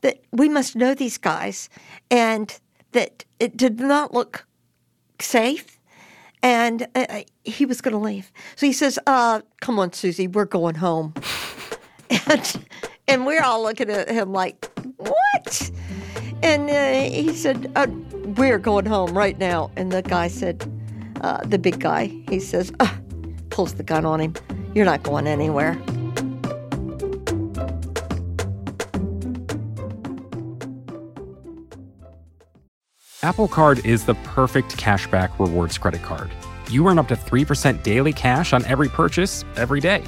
that 0.03 0.23
we 0.33 0.49
must 0.49 0.77
know 0.77 0.95
these 0.95 1.19
guys 1.19 1.69
and 2.11 2.57
that 2.93 3.25
it 3.41 3.57
did 3.57 3.81
not 3.81 4.15
look 4.15 4.47
safe 5.21 5.79
and 6.43 6.87
uh, 6.95 7.07
uh 7.09 7.23
he 7.45 7.65
was 7.65 7.81
going 7.81 7.93
to 7.93 7.99
leave. 7.99 8.31
So 8.57 8.67
he 8.67 8.73
says, 8.73 8.99
uh, 9.07 9.41
"Come 9.61 9.79
on, 9.79 9.93
Susie, 9.93 10.29
we're 10.29 10.45
going 10.45 10.75
home." 10.75 11.15
and 12.29 12.67
and 13.09 13.27
we're 13.27 13.43
all 13.43 13.63
looking 13.63 13.91
at 13.91 14.09
him 14.09 14.33
like, 14.33 14.71
"What?" 14.97 15.71
And 16.43 16.69
uh, 16.69 17.11
he 17.11 17.35
said, 17.35 17.73
uh, 17.77 17.87
"We're 18.37 18.59
going 18.59 18.87
home 18.87 19.17
right 19.17 19.39
now." 19.39 19.71
And 19.77 19.91
the 19.91 20.03
guy 20.03 20.29
said, 20.29 20.71
uh, 21.23 21.45
"The 21.45 21.59
big 21.59 21.81
guy," 21.81 22.13
he 22.29 22.41
says, 22.41 22.73
pulls 23.55 23.75
the 23.75 23.85
gun 23.85 24.05
on 24.05 24.21
him. 24.21 24.35
You're 24.75 24.85
not 24.85 25.05
going 25.05 25.29
anywhere. 25.29 25.81
Apple 33.23 33.47
Card 33.49 33.87
is 33.87 34.05
the 34.05 34.15
perfect 34.25 34.77
cashback 34.77 35.39
rewards 35.39 35.79
credit 35.79 36.03
card. 36.03 36.31
You 36.69 36.87
earn 36.89 36.99
up 36.99 37.07
to 37.09 37.15
3% 37.15 37.83
daily 37.85 38.13
cash 38.13 38.53
on 38.53 38.65
every 38.67 38.89
purchase 38.89 39.45
every 39.57 39.81
day. 39.81 40.03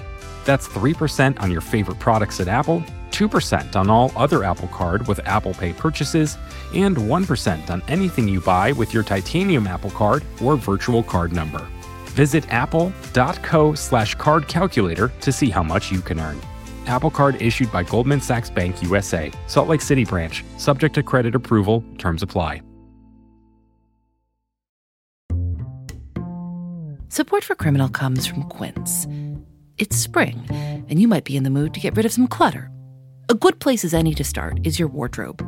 That's 0.45 0.67
3% 0.69 1.41
on 1.41 1.51
your 1.51 1.61
favorite 1.61 2.01
products 2.01 2.41
at 2.41 2.49
Apple, 2.49 2.83
2% 3.13 3.77
on 3.77 3.89
all 3.89 4.11
other 4.17 4.43
Apple 4.43 4.69
Card 4.69 5.07
with 5.07 5.21
Apple 5.25 5.55
Pay 5.55 5.73
purchases, 5.73 6.37
and 6.75 6.97
1% 6.97 7.71
on 7.71 7.83
anything 7.87 8.27
you 8.27 8.41
buy 8.41 8.73
with 8.73 8.93
your 8.93 9.05
titanium 9.05 9.69
Apple 9.69 9.91
Card 9.91 10.25
or 10.43 10.57
virtual 10.57 11.05
card 11.05 11.33
number. 11.33 11.67
Visit 12.17 12.51
apple.co 12.51 13.75
slash 13.75 14.15
card 14.15 14.49
calculator 14.49 15.13
to 15.21 15.31
see 15.31 15.51
how 15.51 15.63
much 15.63 15.93
you 15.93 16.01
can 16.01 16.19
earn. 16.19 16.41
Apple 16.87 17.11
Card 17.11 17.41
issued 17.43 17.71
by 17.71 17.83
Goldman 17.83 18.21
Sachs 18.21 18.49
Bank 18.49 18.83
USA, 18.83 19.31
Salt 19.49 19.69
Lake 19.69 19.83
City 19.83 20.05
branch, 20.05 20.45
subject 20.57 20.95
to 20.95 21.03
credit 21.03 21.35
approval, 21.35 21.85
terms 21.99 22.23
apply. 22.23 22.63
Support 27.09 27.45
for 27.45 27.55
Criminal 27.55 27.89
comes 27.89 28.27
from 28.27 28.45
Quince. 28.45 29.07
It's 29.79 29.97
spring, 29.97 30.45
and 30.89 31.01
you 31.01 31.09
might 31.09 31.25
be 31.25 31.37
in 31.37 31.45
the 31.45 31.51
mood 31.51 31.75
to 31.75 31.81
get 31.81 31.97
rid 31.97 32.07
of 32.07 32.13
some 32.13 32.27
clutter. 32.27 32.71
A 33.29 33.35
good 33.35 33.59
place 33.59 33.85
as 33.85 33.95
any 33.95 34.15
to 34.15 34.25
start 34.25 34.59
is 34.65 34.79
your 34.79 34.89
wardrobe. 34.89 35.47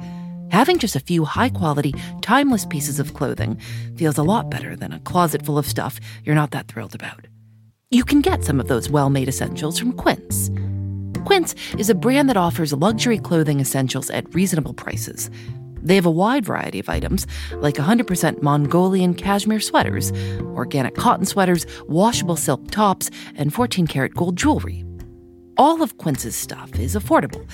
Having 0.50 0.78
just 0.78 0.96
a 0.96 1.00
few 1.00 1.24
high 1.24 1.50
quality, 1.50 1.94
timeless 2.22 2.64
pieces 2.64 2.98
of 2.98 3.12
clothing 3.12 3.58
feels 3.96 4.16
a 4.16 4.22
lot 4.22 4.50
better 4.50 4.76
than 4.76 4.92
a 4.92 5.00
closet 5.00 5.44
full 5.44 5.58
of 5.58 5.66
stuff 5.66 6.00
you're 6.24 6.34
not 6.34 6.52
that 6.52 6.68
thrilled 6.68 6.94
about. 6.94 7.26
You 7.90 8.04
can 8.04 8.20
get 8.22 8.44
some 8.44 8.58
of 8.58 8.68
those 8.68 8.88
well 8.88 9.10
made 9.10 9.28
essentials 9.28 9.78
from 9.78 9.92
Quince. 9.92 10.50
Quince 11.26 11.54
is 11.76 11.90
a 11.90 11.94
brand 11.94 12.30
that 12.30 12.38
offers 12.38 12.72
luxury 12.72 13.18
clothing 13.18 13.60
essentials 13.60 14.08
at 14.10 14.34
reasonable 14.34 14.72
prices. 14.72 15.30
They 15.82 15.96
have 15.96 16.06
a 16.06 16.10
wide 16.10 16.46
variety 16.46 16.80
of 16.80 16.88
items, 16.88 17.26
like 17.56 17.74
100% 17.74 18.40
Mongolian 18.42 19.14
cashmere 19.14 19.60
sweaters, 19.60 20.12
organic 20.56 20.94
cotton 20.94 21.26
sweaters, 21.26 21.66
washable 21.88 22.36
silk 22.36 22.70
tops, 22.70 23.10
and 23.36 23.52
14 23.52 23.86
karat 23.86 24.14
gold 24.14 24.36
jewelry 24.36 24.84
all 25.58 25.82
of 25.82 25.98
Quince's 25.98 26.36
stuff 26.36 26.78
is 26.78 26.94
affordable. 26.94 27.44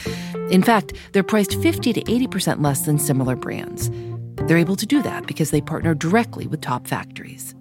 In 0.51 0.63
fact, 0.63 0.93
they're 1.13 1.23
priced 1.23 1.59
50 1.61 1.93
to 1.95 2.03
80% 2.03 2.63
less 2.63 2.83
than 2.85 2.99
similar 2.99 3.35
brands. 3.35 3.91
They're 4.47 4.59
able 4.59 4.77
to 4.77 4.87
do 4.87 5.03
that 5.03 5.27
because 5.27 5.51
they 5.51 5.61
partner 5.61 5.95
directly 5.95 6.47
with 6.47 6.61
top 6.61 6.87
factories. 6.87 7.55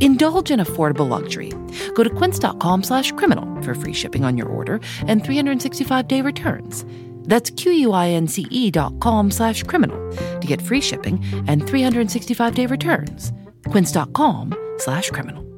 Indulge 0.00 0.50
in 0.50 0.60
affordable 0.60 1.08
luxury. 1.08 1.52
Go 1.94 2.04
to 2.04 2.10
quince.com 2.10 2.82
slash 2.82 3.12
criminal 3.12 3.62
for 3.62 3.74
free 3.74 3.92
shipping 3.92 4.24
on 4.24 4.36
your 4.36 4.48
order 4.48 4.80
and 5.06 5.22
365-day 5.22 6.22
returns. 6.22 6.84
That's 7.24 7.50
Q-U-I-N-C-E 7.50 8.70
dot 8.72 8.98
com 9.00 9.30
slash 9.30 9.62
criminal 9.62 10.10
to 10.16 10.46
get 10.46 10.60
free 10.60 10.80
shipping 10.80 11.20
and 11.46 11.62
365-day 11.62 12.66
returns. 12.66 13.32
quince.com 13.70 14.54
slash 14.78 15.10
criminal. 15.10 15.51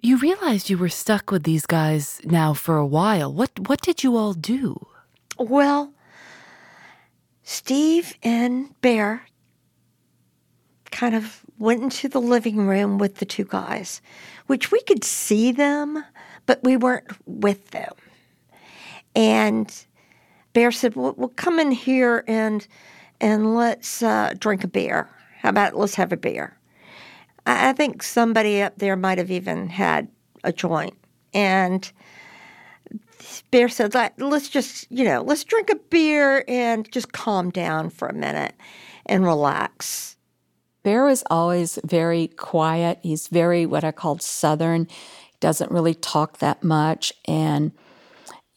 You 0.00 0.16
realized 0.16 0.70
you 0.70 0.78
were 0.78 0.88
stuck 0.88 1.32
with 1.32 1.42
these 1.42 1.66
guys 1.66 2.20
now 2.24 2.54
for 2.54 2.76
a 2.76 2.86
while. 2.86 3.32
What 3.32 3.68
what 3.68 3.80
did 3.80 4.04
you 4.04 4.16
all 4.16 4.32
do? 4.32 4.86
Well, 5.38 5.92
Steve 7.42 8.16
and 8.22 8.80
Bear 8.80 9.26
kind 10.92 11.16
of 11.16 11.42
went 11.58 11.82
into 11.82 12.08
the 12.08 12.20
living 12.20 12.58
room 12.66 12.98
with 12.98 13.16
the 13.16 13.26
two 13.26 13.44
guys, 13.44 14.00
which 14.46 14.70
we 14.70 14.80
could 14.82 15.02
see 15.02 15.50
them, 15.50 16.04
but 16.46 16.62
we 16.62 16.76
weren't 16.76 17.10
with 17.26 17.70
them. 17.70 17.92
And 19.16 19.68
Bear 20.52 20.70
said, 20.70 20.94
"Well, 20.94 21.14
we'll 21.16 21.28
come 21.30 21.58
in 21.58 21.72
here 21.72 22.22
and 22.28 22.66
and 23.20 23.56
let's 23.56 24.00
uh, 24.00 24.34
drink 24.38 24.62
a 24.62 24.68
beer. 24.68 25.08
How 25.40 25.48
about 25.48 25.76
let's 25.76 25.96
have 25.96 26.12
a 26.12 26.16
beer?" 26.16 26.57
I 27.48 27.72
think 27.72 28.02
somebody 28.02 28.60
up 28.62 28.76
there 28.76 28.96
might 28.96 29.18
have 29.18 29.30
even 29.30 29.68
had 29.68 30.08
a 30.44 30.52
joint. 30.52 30.94
And 31.32 31.90
Bear 33.50 33.68
said, 33.68 33.94
let's 34.18 34.48
just, 34.48 34.86
you 34.90 35.04
know, 35.04 35.22
let's 35.22 35.44
drink 35.44 35.70
a 35.70 35.76
beer 35.76 36.44
and 36.46 36.90
just 36.92 37.12
calm 37.12 37.50
down 37.50 37.90
for 37.90 38.06
a 38.06 38.14
minute 38.14 38.54
and 39.06 39.24
relax. 39.24 40.16
Bear 40.82 41.08
is 41.08 41.24
always 41.30 41.78
very 41.84 42.28
quiet. 42.28 42.98
He's 43.02 43.28
very 43.28 43.66
what 43.66 43.82
I 43.82 43.92
called 43.92 44.22
southern. 44.22 44.86
He 44.86 45.36
doesn't 45.40 45.70
really 45.70 45.94
talk 45.94 46.38
that 46.38 46.62
much 46.62 47.12
and 47.26 47.72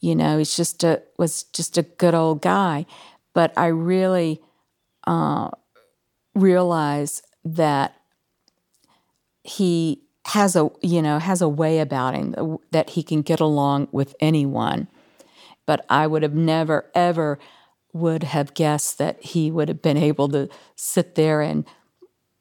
you 0.01 0.15
know, 0.15 0.39
he's 0.39 0.57
just 0.57 0.83
a 0.83 1.03
was 1.17 1.43
just 1.43 1.77
a 1.77 1.83
good 1.83 2.15
old 2.15 2.41
guy. 2.41 2.87
But 3.33 3.53
I 3.55 3.67
really 3.67 4.41
uh, 5.05 5.51
realize 6.33 7.21
that 7.45 8.00
he 9.43 10.01
has 10.25 10.55
a 10.55 10.69
you 10.81 11.01
know 11.01 11.19
has 11.19 11.41
a 11.41 11.49
way 11.49 11.79
about 11.79 12.13
him 12.13 12.57
that 12.71 12.91
he 12.91 13.03
can 13.03 13.21
get 13.21 13.39
along 13.39 13.87
with 13.91 14.15
anyone. 14.19 14.87
But 15.65 15.85
i 15.89 16.07
would 16.07 16.23
have 16.23 16.35
never 16.35 16.89
ever 16.93 17.39
would 17.93 18.23
have 18.23 18.53
guessed 18.53 18.97
that 18.97 19.21
he 19.21 19.51
would 19.51 19.67
have 19.67 19.81
been 19.81 19.97
able 19.97 20.29
to 20.29 20.47
sit 20.75 21.15
there 21.15 21.41
and 21.41 21.65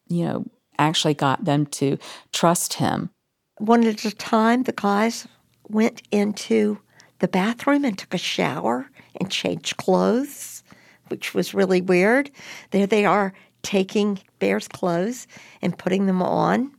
you 0.09 0.25
know 0.25 0.45
actually 0.79 1.15
got 1.15 1.45
them 1.45 1.67
to 1.67 1.99
trust 2.33 2.75
him. 2.75 3.11
One 3.59 3.85
at 3.85 4.05
a 4.05 4.15
time 4.15 4.65
the 4.65 4.73
guys 4.73 5.27
went 5.69 6.03
into 6.11 6.81
the 7.19 7.29
bathroom 7.29 7.85
and 7.85 7.97
took 7.99 8.15
a 8.15 8.19
shower 8.19 8.91
and 9.17 9.31
changed 9.31 9.77
clothes 9.77 10.63
which 11.09 11.35
was 11.35 11.55
really 11.55 11.81
weird. 11.81 12.31
There 12.71 12.87
they 12.87 13.05
are 13.05 13.33
taking 13.63 14.21
bear's 14.39 14.69
clothes 14.69 15.27
and 15.61 15.77
putting 15.77 16.07
them 16.07 16.23
on 16.23 16.73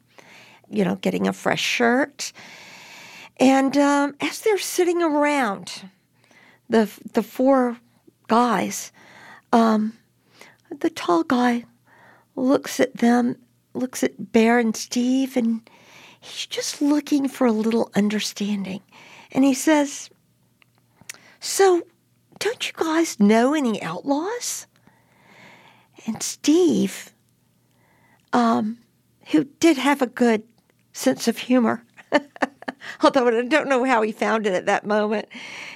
you 0.71 0.83
know, 0.83 0.95
getting 0.95 1.27
a 1.27 1.33
fresh 1.33 1.61
shirt. 1.61 2.31
And 3.37 3.77
um, 3.77 4.15
as 4.21 4.41
they're 4.41 4.57
sitting 4.57 5.01
around, 5.01 5.89
the 6.69 6.89
the 7.13 7.23
four 7.23 7.77
guys, 8.27 8.91
um, 9.51 9.93
the 10.79 10.89
tall 10.89 11.23
guy 11.23 11.65
looks 12.35 12.79
at 12.79 12.97
them, 12.97 13.35
looks 13.73 14.03
at 14.03 14.31
Bear 14.31 14.59
and 14.59 14.75
Steve, 14.75 15.35
and 15.35 15.61
he's 16.19 16.45
just 16.45 16.81
looking 16.81 17.27
for 17.27 17.45
a 17.45 17.51
little 17.51 17.91
understanding. 17.95 18.81
And 19.31 19.43
he 19.43 19.53
says, 19.53 20.09
So, 21.39 21.83
don't 22.39 22.67
you 22.67 22.73
guys 22.75 23.19
know 23.19 23.53
any 23.53 23.81
outlaws? 23.81 24.67
And 26.05 26.21
Steve, 26.23 27.13
um, 28.33 28.77
who 29.27 29.43
did 29.43 29.77
have 29.77 30.01
a 30.01 30.07
good 30.07 30.43
sense 30.93 31.27
of 31.27 31.38
humor. 31.38 31.83
Although 33.03 33.27
I 33.27 33.45
don't 33.45 33.69
know 33.69 33.83
how 33.83 34.01
he 34.01 34.12
found 34.12 34.48
it 34.48 34.53
at 34.53 34.65
that 34.65 34.86
moment. 34.86 35.27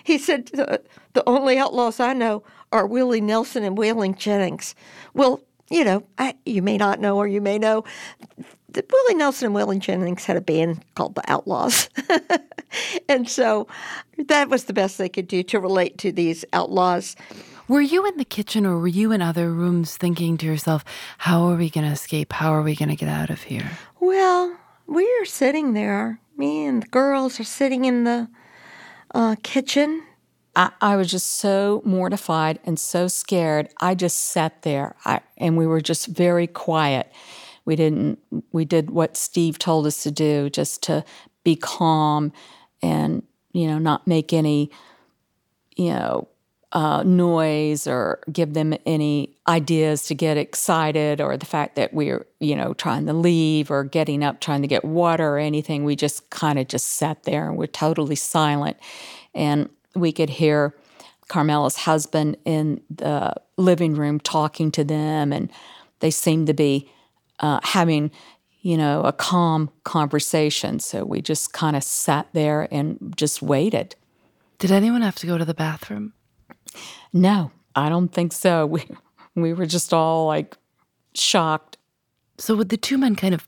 He 0.04 0.18
said, 0.18 0.48
The 0.48 1.24
only 1.28 1.58
outlaws 1.58 2.00
I 2.00 2.14
know 2.14 2.44
are 2.72 2.86
Willie 2.86 3.22
Nelson 3.22 3.64
and 3.64 3.78
Waylon 3.78 4.18
Jennings. 4.18 4.76
Well, 5.14 5.42
you 5.70 5.84
know, 5.84 6.04
I, 6.18 6.36
you 6.46 6.62
may 6.62 6.78
not 6.78 7.00
know 7.00 7.18
or 7.18 7.28
you 7.28 7.42
may 7.42 7.58
know 7.58 7.84
that 8.70 8.92
Willie 8.92 9.16
Nelson 9.16 9.48
and 9.48 9.56
Waylon 9.56 9.80
Jennings 9.80 10.26
had 10.26 10.38
a 10.38 10.42
band 10.42 10.84
called 10.96 11.16
the 11.16 11.24
Outlaws. 11.32 11.90
and 13.10 13.30
so 13.30 13.68
that 14.18 14.50
was 14.50 14.66
the 14.66 14.74
best 14.74 14.98
they 14.98 15.10
could 15.10 15.28
do 15.28 15.42
to 15.44 15.60
relate 15.60 15.98
to 16.00 16.12
these 16.12 16.46
outlaws. 16.54 17.16
Were 17.68 17.82
you 17.82 18.06
in 18.06 18.18
the 18.18 18.26
kitchen 18.26 18.66
or 18.66 18.78
were 18.78 18.88
you 18.88 19.12
in 19.12 19.22
other 19.22 19.52
rooms 19.52 19.98
thinking 19.98 20.38
to 20.38 20.46
yourself, 20.46 20.86
how 21.18 21.46
are 21.46 21.56
we 21.56 21.70
going 21.70 21.88
to 21.88 21.94
escape? 21.94 22.34
How 22.34 22.54
are 22.54 22.62
we 22.62 22.76
going 22.76 22.90
to 22.90 22.96
get 22.96 23.10
out 23.10 23.32
of 23.32 23.44
here? 23.44 23.72
Well, 24.00 24.56
we 24.88 25.06
are 25.22 25.26
sitting 25.26 25.74
there. 25.74 26.20
Me 26.38 26.66
and 26.66 26.84
the 26.84 26.88
girls 26.88 27.40
are 27.40 27.46
sitting 27.46 27.86
in 27.86 28.04
the 28.04 28.30
uh, 29.14 29.36
kitchen. 29.44 30.04
I, 30.56 30.72
I, 30.82 30.96
was 30.96 31.10
just 31.10 31.32
so 31.32 31.82
mortified 31.86 32.60
and 32.66 32.80
so 32.80 33.08
scared. 33.08 33.70
I 33.80 33.96
just 33.96 34.18
sat 34.18 34.62
there 34.62 34.96
I, 35.06 35.22
and 35.38 35.58
we 35.58 35.68
were 35.68 35.82
just 35.82 36.08
very 36.08 36.48
quiet. 36.48 37.12
We 37.66 37.76
didn't, 37.76 38.20
we 38.52 38.64
did 38.64 38.92
what 38.92 39.18
Steve 39.18 39.58
told 39.58 39.88
us 39.88 40.04
to 40.04 40.12
do, 40.12 40.50
just 40.50 40.84
to 40.84 41.04
be 41.44 41.56
calm 41.56 42.32
and, 42.82 43.24
you 43.54 43.68
know, 43.68 43.80
not 43.80 44.08
make 44.08 44.34
any, 44.34 44.70
you 45.76 45.90
know, 45.90 46.28
uh, 46.76 47.04
noise 47.04 47.88
or 47.88 48.20
give 48.34 48.54
them 48.54 48.74
any 48.86 49.34
ideas 49.48 50.04
to 50.04 50.14
get 50.14 50.36
excited 50.36 51.22
or 51.22 51.38
the 51.38 51.46
fact 51.46 51.78
that 51.78 51.94
we're 51.94 52.28
you 52.42 52.54
know 52.54 52.74
trying 52.74 53.06
to 53.06 53.14
leave 53.14 53.72
or 53.72 53.86
getting 53.86 54.22
up 54.26 54.42
trying 54.42 54.62
to 54.62 54.68
get 54.68 54.84
water 54.84 55.36
or 55.36 55.38
anything 55.38 55.86
we 55.86 55.96
just 55.96 56.30
kind 56.32 56.60
of 56.60 56.68
just 56.68 56.88
sat 56.88 57.24
there 57.24 57.48
and 57.48 57.58
we're 57.58 57.66
totally 57.66 58.16
silent. 58.16 58.76
And 59.34 59.70
we 59.96 60.12
could 60.12 60.30
hear 60.30 60.76
carmela's 61.30 61.78
husband 61.78 62.36
in 62.44 62.82
the 62.90 63.34
living 63.56 63.96
room 63.96 64.20
talking 64.20 64.70
to 64.72 64.84
them 64.84 65.32
and 65.32 65.50
they 66.02 66.12
seemed 66.12 66.48
to 66.48 66.54
be 66.54 66.92
uh, 67.40 67.62
having 67.64 68.12
you 68.60 68.76
know 68.76 69.02
a 69.04 69.14
calm 69.14 69.72
conversation. 69.86 70.82
So 70.82 71.06
we 71.06 71.22
just 71.22 71.54
kind 71.54 71.78
of 71.78 71.84
sat 71.84 72.28
there 72.34 72.68
and 72.70 73.14
just 73.16 73.42
waited. 73.42 73.96
Did 74.60 74.72
anyone 74.72 75.04
have 75.04 75.16
to 75.16 75.28
go 75.28 75.38
to 75.38 75.46
the 75.46 75.54
bathroom 75.54 76.12
no, 77.14 77.52
I 77.76 77.90
don't 77.90 78.10
think 78.10 78.34
so. 78.34 78.66
We 78.76 78.86
we 79.36 79.54
were 79.54 79.66
just 79.66 79.94
all 79.94 80.28
like 80.28 80.56
shocked. 81.14 81.78
So 82.38 82.56
would 82.56 82.70
the 82.70 82.78
two 82.78 82.98
men 82.98 83.16
kind 83.16 83.34
of 83.34 83.48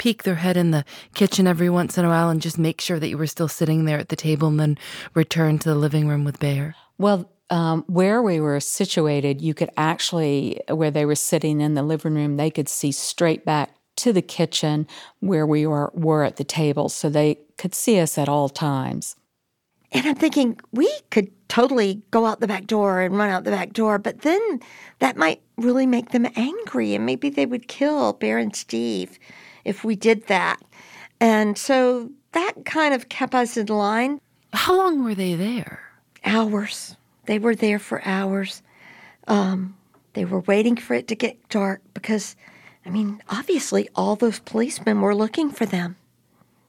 peek 0.00 0.22
their 0.22 0.36
head 0.36 0.56
in 0.56 0.70
the 0.70 0.84
kitchen 1.14 1.46
every 1.46 1.68
once 1.68 1.98
in 1.98 2.04
a 2.04 2.08
while 2.08 2.30
and 2.30 2.40
just 2.40 2.58
make 2.58 2.80
sure 2.80 2.98
that 2.98 3.08
you 3.08 3.18
were 3.18 3.26
still 3.26 3.48
sitting 3.48 3.84
there 3.84 3.98
at 3.98 4.08
the 4.08 4.16
table 4.16 4.48
and 4.48 4.58
then 4.58 4.78
return 5.14 5.58
to 5.58 5.68
the 5.68 5.74
living 5.74 6.08
room 6.08 6.24
with 6.24 6.40
Bear? 6.40 6.74
Well, 6.98 7.30
um, 7.50 7.84
where 7.86 8.22
we 8.22 8.40
were 8.40 8.60
situated, 8.60 9.42
you 9.42 9.52
could 9.52 9.70
actually, 9.76 10.60
where 10.68 10.90
they 10.90 11.04
were 11.04 11.14
sitting 11.14 11.60
in 11.60 11.74
the 11.74 11.82
living 11.82 12.14
room, 12.14 12.38
they 12.38 12.50
could 12.50 12.68
see 12.68 12.92
straight 12.92 13.44
back 13.44 13.74
to 13.96 14.12
the 14.12 14.22
kitchen 14.22 14.86
where 15.18 15.46
we 15.46 15.66
were, 15.66 15.90
were 15.92 16.24
at 16.24 16.36
the 16.36 16.44
table. 16.44 16.88
So 16.88 17.10
they 17.10 17.40
could 17.58 17.74
see 17.74 18.00
us 18.00 18.16
at 18.16 18.28
all 18.28 18.48
times. 18.48 19.16
And 19.92 20.06
I'm 20.06 20.14
thinking, 20.14 20.58
we 20.72 20.90
could 21.10 21.30
totally 21.48 22.00
go 22.10 22.26
out 22.26 22.40
the 22.40 22.46
back 22.46 22.66
door 22.66 23.00
and 23.00 23.18
run 23.18 23.28
out 23.28 23.44
the 23.44 23.50
back 23.50 23.72
door, 23.72 23.98
but 23.98 24.20
then 24.20 24.60
that 25.00 25.16
might 25.16 25.42
really 25.56 25.86
make 25.86 26.10
them 26.10 26.28
angry 26.36 26.94
and 26.94 27.04
maybe 27.04 27.28
they 27.28 27.46
would 27.46 27.66
kill 27.66 28.12
Bear 28.12 28.38
and 28.38 28.54
Steve 28.54 29.18
if 29.64 29.82
we 29.84 29.96
did 29.96 30.26
that. 30.28 30.60
And 31.20 31.58
so 31.58 32.10
that 32.32 32.52
kind 32.64 32.94
of 32.94 33.08
kept 33.08 33.34
us 33.34 33.56
in 33.56 33.66
line. 33.66 34.20
How 34.52 34.76
long 34.76 35.02
were 35.02 35.14
they 35.14 35.34
there? 35.34 35.82
Hours. 36.24 36.96
They 37.26 37.38
were 37.38 37.56
there 37.56 37.78
for 37.78 38.00
hours. 38.06 38.62
Um, 39.26 39.76
they 40.14 40.24
were 40.24 40.40
waiting 40.40 40.76
for 40.76 40.94
it 40.94 41.08
to 41.08 41.14
get 41.14 41.48
dark 41.48 41.82
because, 41.94 42.36
I 42.86 42.90
mean, 42.90 43.22
obviously 43.28 43.88
all 43.94 44.16
those 44.16 44.38
policemen 44.38 45.00
were 45.00 45.14
looking 45.14 45.50
for 45.50 45.66
them. 45.66 45.96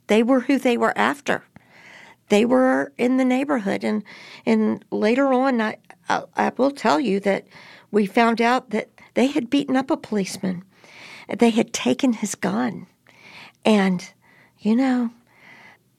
They 0.08 0.24
were 0.24 0.42
who 0.42 0.58
they 0.58 0.78
were 0.78 0.98
after 0.98 1.44
they 2.32 2.46
were 2.46 2.94
in 2.98 3.18
the 3.18 3.26
neighborhood. 3.26 3.84
And, 3.84 4.04
and 4.46 4.84
later 4.90 5.34
on, 5.34 5.60
I, 5.60 5.78
I, 6.08 6.24
I 6.38 6.52
will 6.58 6.72
tell 6.72 7.00
you 7.00 7.20
that 7.20 7.46
we 7.92 8.06
found 8.06 8.42
out 8.42 8.70
that 8.70 8.90
they 9.14 9.28
had 9.28 9.50
beaten 9.50 9.76
up 9.76 9.92
a 9.92 9.98
policeman. 9.98 10.64
They 11.38 11.50
had 11.50 11.74
taken 11.74 12.14
his 12.14 12.34
gun. 12.36 12.88
And, 13.66 14.10
you 14.60 14.78
know, 14.78 15.12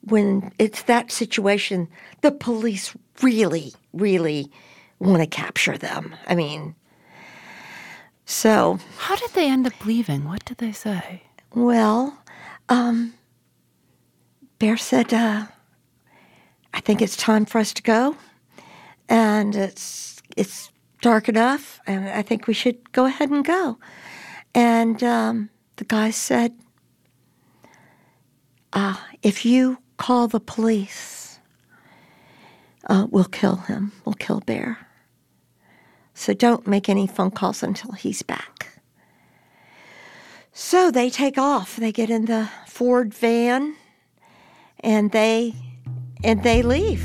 when 0.00 0.52
it's 0.58 0.82
that 0.84 1.12
situation, 1.12 1.86
the 2.22 2.32
police 2.32 2.96
really, 3.20 3.74
really 3.92 4.50
want 4.98 5.20
to 5.20 5.26
capture 5.26 5.76
them. 5.76 6.16
I 6.26 6.34
mean, 6.34 6.74
so. 8.24 8.78
How 8.96 9.16
did 9.16 9.32
they 9.32 9.50
end 9.50 9.66
up 9.66 9.84
leaving? 9.84 10.24
What 10.24 10.46
did 10.46 10.56
they 10.58 10.72
say? 10.72 11.24
Well, 11.54 12.18
um, 12.70 13.12
Bear 14.58 14.78
said, 14.78 15.12
uh, 15.12 15.46
I 16.74 16.80
think 16.80 17.02
it's 17.02 17.16
time 17.16 17.44
for 17.44 17.58
us 17.58 17.72
to 17.74 17.82
go, 17.82 18.16
and 19.08 19.54
it's 19.54 20.22
it's 20.36 20.70
dark 21.00 21.28
enough, 21.28 21.80
and 21.86 22.08
I 22.08 22.22
think 22.22 22.46
we 22.46 22.54
should 22.54 22.92
go 22.92 23.04
ahead 23.04 23.30
and 23.30 23.44
go. 23.44 23.78
And 24.54 25.02
um, 25.02 25.50
the 25.76 25.84
guy 25.84 26.10
said, 26.10 26.52
uh, 28.72 28.96
"If 29.22 29.44
you 29.44 29.78
call 29.98 30.28
the 30.28 30.40
police, 30.40 31.38
uh, 32.88 33.06
we'll 33.10 33.24
kill 33.24 33.56
him. 33.56 33.92
We'll 34.04 34.14
kill 34.14 34.40
Bear. 34.40 34.78
So 36.14 36.34
don't 36.34 36.66
make 36.66 36.88
any 36.88 37.06
phone 37.06 37.30
calls 37.30 37.62
until 37.62 37.92
he's 37.92 38.22
back." 38.22 38.80
So 40.54 40.90
they 40.90 41.10
take 41.10 41.38
off. 41.38 41.76
They 41.76 41.92
get 41.92 42.10
in 42.10 42.26
the 42.26 42.48
Ford 42.66 43.14
van, 43.14 43.74
and 44.80 45.10
they 45.12 45.54
and 46.24 46.42
they 46.42 46.62
leave. 46.62 47.02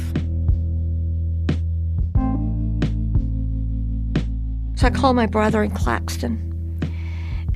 So 4.76 4.86
I 4.86 4.92
call 4.92 5.14
my 5.14 5.26
brother 5.26 5.64
in 5.64 5.72
Claxton. 5.72 6.44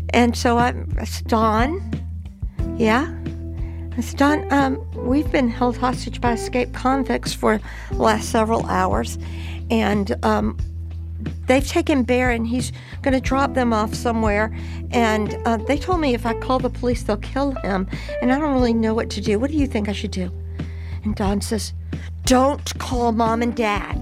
And 0.10 0.36
so 0.36 0.58
I'm, 0.58 0.92
it's 0.98 1.22
Don. 1.22 1.80
Yeah? 2.78 3.16
It's 3.98 4.14
Don. 4.14 4.52
Um, 4.52 4.84
we've 4.96 5.32
been 5.32 5.50
held 5.50 5.78
hostage 5.78 6.20
by 6.20 6.34
escaped 6.34 6.74
convicts 6.74 7.34
for 7.34 7.62
the 7.92 7.98
last 7.98 8.30
several 8.30 8.66
hours. 8.66 9.20
And 9.70 10.16
um, 10.26 10.58
they've 11.46 11.66
taken 11.68 12.04
Bear 12.04 12.32
and 12.32 12.48
he's 12.48 12.72
going 13.04 13.14
to 13.14 13.22
drop 13.22 13.54
them 13.54 13.72
off 13.72 13.94
somewhere. 13.94 14.52
And 14.90 15.38
uh, 15.46 15.58
they 15.58 15.78
told 15.78 16.00
me 16.00 16.16
if 16.16 16.26
I 16.26 16.34
call 16.34 16.60
the 16.60 16.70
police, 16.70 17.04
they'll 17.04 17.18
kill 17.18 17.52
him. 17.52 17.88
And 18.22 18.34
I 18.34 18.40
don't 18.40 18.54
really 18.54 18.74
know 18.74 18.94
what 18.94 19.10
to 19.12 19.22
do. 19.22 19.38
What 19.40 19.52
do 19.52 19.58
you 19.58 19.68
think 19.68 19.88
I 19.88 19.94
should 19.94 20.12
do? 20.12 20.32
And 21.04 21.16
Don 21.16 21.42
says, 21.42 21.74
Don't 22.26 22.78
call 22.80 23.12
mom 23.12 23.42
and 23.42 23.56
dad. 23.56 23.98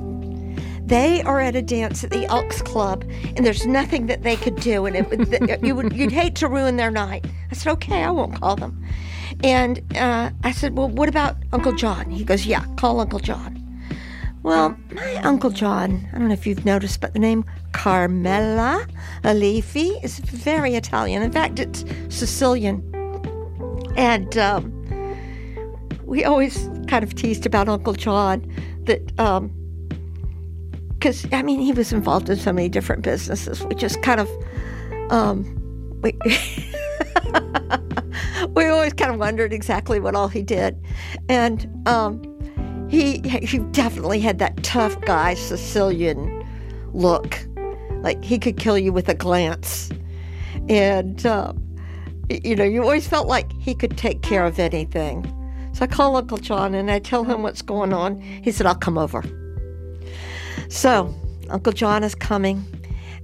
They 0.85 1.21
are 1.21 1.39
at 1.39 1.55
a 1.55 1.62
dance 1.62 2.03
at 2.03 2.09
the 2.09 2.25
Elks 2.25 2.63
Club, 2.63 3.03
and 3.35 3.45
there's 3.45 3.67
nothing 3.67 4.07
that 4.07 4.23
they 4.23 4.35
could 4.35 4.55
do, 4.55 4.88
and 4.88 4.95
it 4.95 5.07
would, 5.09 5.62
you 5.63 5.75
would 5.75 5.93
you'd 5.93 6.12
hate 6.12 6.33
to 6.35 6.47
ruin 6.47 6.77
their 6.77 6.89
night. 6.89 7.27
I 7.51 7.53
said, 7.53 7.71
okay, 7.73 8.03
I 8.03 8.09
won't 8.09 8.39
call 8.41 8.55
them. 8.55 8.83
And 9.43 9.83
uh, 9.95 10.31
I 10.43 10.51
said, 10.51 10.75
well, 10.75 10.89
what 10.89 11.07
about 11.07 11.38
Uncle 11.53 11.73
John? 11.73 12.09
He 12.09 12.23
goes, 12.23 12.45
yeah, 12.45 12.65
call 12.75 12.99
Uncle 12.99 13.19
John. 13.19 13.55
Well, 14.41 14.75
my 14.91 15.15
Uncle 15.17 15.49
John, 15.49 16.07
I 16.12 16.17
don't 16.17 16.29
know 16.29 16.33
if 16.33 16.47
you've 16.47 16.65
noticed, 16.65 17.01
but 17.01 17.13
the 17.13 17.19
name 17.19 17.45
Carmela 17.73 18.88
Aliffi 19.23 20.03
is 20.03 20.19
very 20.19 20.75
Italian. 20.75 21.21
In 21.21 21.31
fact, 21.31 21.59
it's 21.59 21.85
Sicilian. 22.07 22.81
And 23.95 24.38
um, 24.38 24.78
we 26.10 26.26
always 26.26 26.67
kind 26.88 27.04
of 27.04 27.13
teased 27.13 27.45
about 27.45 27.69
Uncle 27.69 27.93
John 27.93 28.41
that, 28.86 29.06
because 30.98 31.26
um, 31.26 31.32
I 31.32 31.43
mean, 31.43 31.60
he 31.60 31.72
was 31.72 31.93
involved 31.93 32.28
in 32.30 32.38
so 32.38 32.52
many 32.52 32.67
different 32.67 33.04
businesses. 33.04 33.63
We 33.63 33.76
just 33.76 34.02
kind 34.02 34.19
of, 34.19 34.28
um, 35.12 35.43
we, 36.02 36.17
we 38.56 38.65
always 38.65 38.93
kind 38.93 39.12
of 39.12 39.19
wondered 39.19 39.54
exactly 39.54 40.00
what 40.00 40.15
all 40.15 40.28
he 40.28 40.41
did. 40.41 40.84
And 41.30 41.69
um, 41.88 42.24
he, 42.89 43.19
he 43.19 43.60
definitely 43.60 44.19
had 44.19 44.39
that 44.39 44.63
tough 44.63 45.00
guy 45.02 45.36
Sicilian 45.36 46.43
look. 46.91 47.38
Like 48.02 48.24
he 48.24 48.39
could 48.39 48.58
kill 48.58 48.80
you 48.80 48.91
with 48.91 49.10
a 49.10 49.13
glance. 49.13 49.91
And, 50.69 51.24
uh, 51.24 51.54
you 52.30 52.56
know, 52.56 52.63
you 52.63 52.82
always 52.82 53.08
felt 53.08 53.28
like 53.28 53.52
he 53.60 53.76
could 53.76 53.95
take 53.95 54.24
care 54.24 54.43
of 54.43 54.58
anything. 54.58 55.36
So 55.79 55.85
I 55.85 55.87
call 55.87 56.17
Uncle 56.17 56.37
John 56.37 56.75
and 56.75 56.91
I 56.91 56.99
tell 56.99 57.23
him 57.23 57.41
what's 57.41 57.61
going 57.61 57.93
on. 57.93 58.19
He 58.19 58.51
said, 58.51 58.67
I'll 58.67 58.75
come 58.75 58.97
over. 58.97 59.23
So 60.67 61.15
Uncle 61.49 61.71
John 61.71 62.03
is 62.03 62.13
coming, 62.13 62.65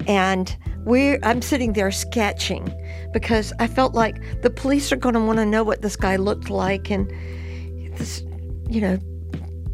and 0.07 0.55
we 0.85 1.21
I'm 1.21 1.41
sitting 1.41 1.73
there 1.73 1.91
sketching 1.91 2.73
because 3.11 3.51
I 3.59 3.67
felt 3.67 3.93
like 3.93 4.41
the 4.41 4.49
police 4.49 4.93
are 4.93 4.95
going 4.95 5.15
to 5.15 5.19
want 5.19 5.39
to 5.39 5.45
know 5.45 5.65
what 5.65 5.81
this 5.81 5.97
guy 5.97 6.15
looked 6.15 6.49
like 6.49 6.89
and 6.89 7.09
this 7.97 8.23
you 8.69 8.79
know 8.79 8.99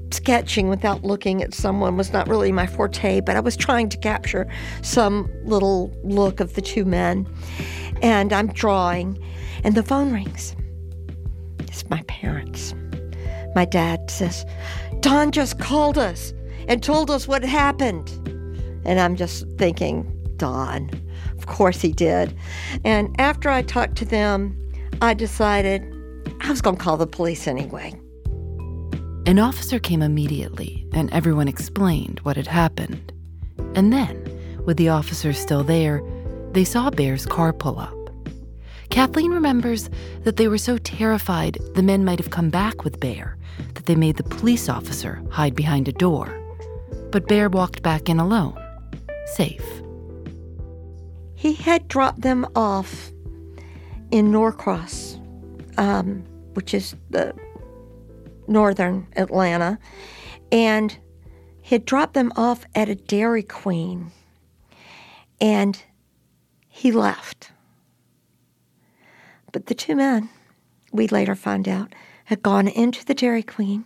sketching 0.09 0.67
without 0.67 1.03
looking 1.03 1.43
at 1.43 1.53
someone 1.53 1.97
was 1.97 2.11
not 2.11 2.27
really 2.27 2.51
my 2.51 2.65
forte, 2.65 3.21
but 3.21 3.35
I 3.35 3.41
was 3.41 3.55
trying 3.55 3.89
to 3.89 3.97
capture 3.99 4.47
some 4.81 5.29
little 5.43 5.95
look 6.03 6.39
of 6.39 6.55
the 6.55 6.61
two 6.63 6.85
men. 6.85 7.31
And 8.01 8.33
I'm 8.33 8.47
drawing, 8.47 9.23
and 9.63 9.75
the 9.75 9.83
phone 9.83 10.11
rings. 10.11 10.55
It's 11.71 11.89
my 11.89 12.03
parents. 12.03 12.75
My 13.55 13.63
dad 13.63 14.11
says, 14.11 14.45
Don 14.99 15.31
just 15.31 15.57
called 15.57 15.97
us 15.97 16.33
and 16.67 16.83
told 16.83 17.09
us 17.09 17.27
what 17.27 17.43
happened. 17.43 18.09
And 18.85 18.99
I'm 18.99 19.15
just 19.15 19.47
thinking, 19.57 20.05
Don. 20.35 20.91
Of 21.37 21.47
course 21.47 21.81
he 21.81 21.93
did. 21.93 22.35
And 22.83 23.19
after 23.19 23.49
I 23.49 23.61
talked 23.61 23.95
to 23.97 24.05
them, 24.05 24.57
I 25.01 25.13
decided 25.13 25.81
I 26.41 26.49
was 26.49 26.61
going 26.61 26.75
to 26.75 26.83
call 26.83 26.97
the 26.97 27.07
police 27.07 27.47
anyway. 27.47 27.93
An 29.25 29.39
officer 29.39 29.79
came 29.79 30.01
immediately, 30.01 30.85
and 30.93 31.11
everyone 31.11 31.47
explained 31.47 32.19
what 32.23 32.35
had 32.35 32.47
happened. 32.47 33.13
And 33.75 33.93
then, 33.93 34.17
with 34.65 34.77
the 34.77 34.89
officers 34.89 35.39
still 35.39 35.63
there, 35.63 36.01
they 36.51 36.65
saw 36.65 36.89
Bear's 36.89 37.25
car 37.25 37.53
pull 37.53 37.79
up. 37.79 38.00
Kathleen 38.91 39.31
remembers 39.31 39.89
that 40.25 40.35
they 40.35 40.49
were 40.49 40.57
so 40.57 40.77
terrified 40.77 41.57
the 41.75 41.81
men 41.81 42.03
might 42.03 42.19
have 42.19 42.29
come 42.29 42.49
back 42.49 42.83
with 42.83 42.99
Bear 42.99 43.37
that 43.73 43.85
they 43.85 43.95
made 43.95 44.17
the 44.17 44.23
police 44.23 44.67
officer 44.67 45.23
hide 45.31 45.55
behind 45.55 45.87
a 45.87 45.93
door. 45.93 46.37
But 47.09 47.27
Bear 47.29 47.47
walked 47.47 47.81
back 47.81 48.09
in 48.09 48.19
alone, 48.19 48.61
safe. 49.33 49.65
He 51.35 51.53
had 51.53 51.87
dropped 51.87 52.21
them 52.21 52.45
off 52.53 53.11
in 54.11 54.29
Norcross, 54.29 55.17
um, 55.77 56.23
which 56.53 56.73
is 56.73 56.93
the 57.09 57.33
northern 58.47 59.07
Atlanta, 59.15 59.79
and 60.51 60.97
he'd 61.61 61.85
dropped 61.85 62.13
them 62.13 62.33
off 62.35 62.65
at 62.75 62.89
a 62.89 62.95
Dairy 62.95 63.43
Queen, 63.43 64.11
and 65.39 65.81
he 66.67 66.91
left. 66.91 67.50
But 69.51 69.67
the 69.67 69.75
two 69.75 69.95
men, 69.95 70.29
we 70.91 71.07
later 71.07 71.35
found 71.35 71.67
out, 71.67 71.93
had 72.25 72.43
gone 72.43 72.67
into 72.67 73.05
the 73.05 73.13
Dairy 73.13 73.43
Queen. 73.43 73.85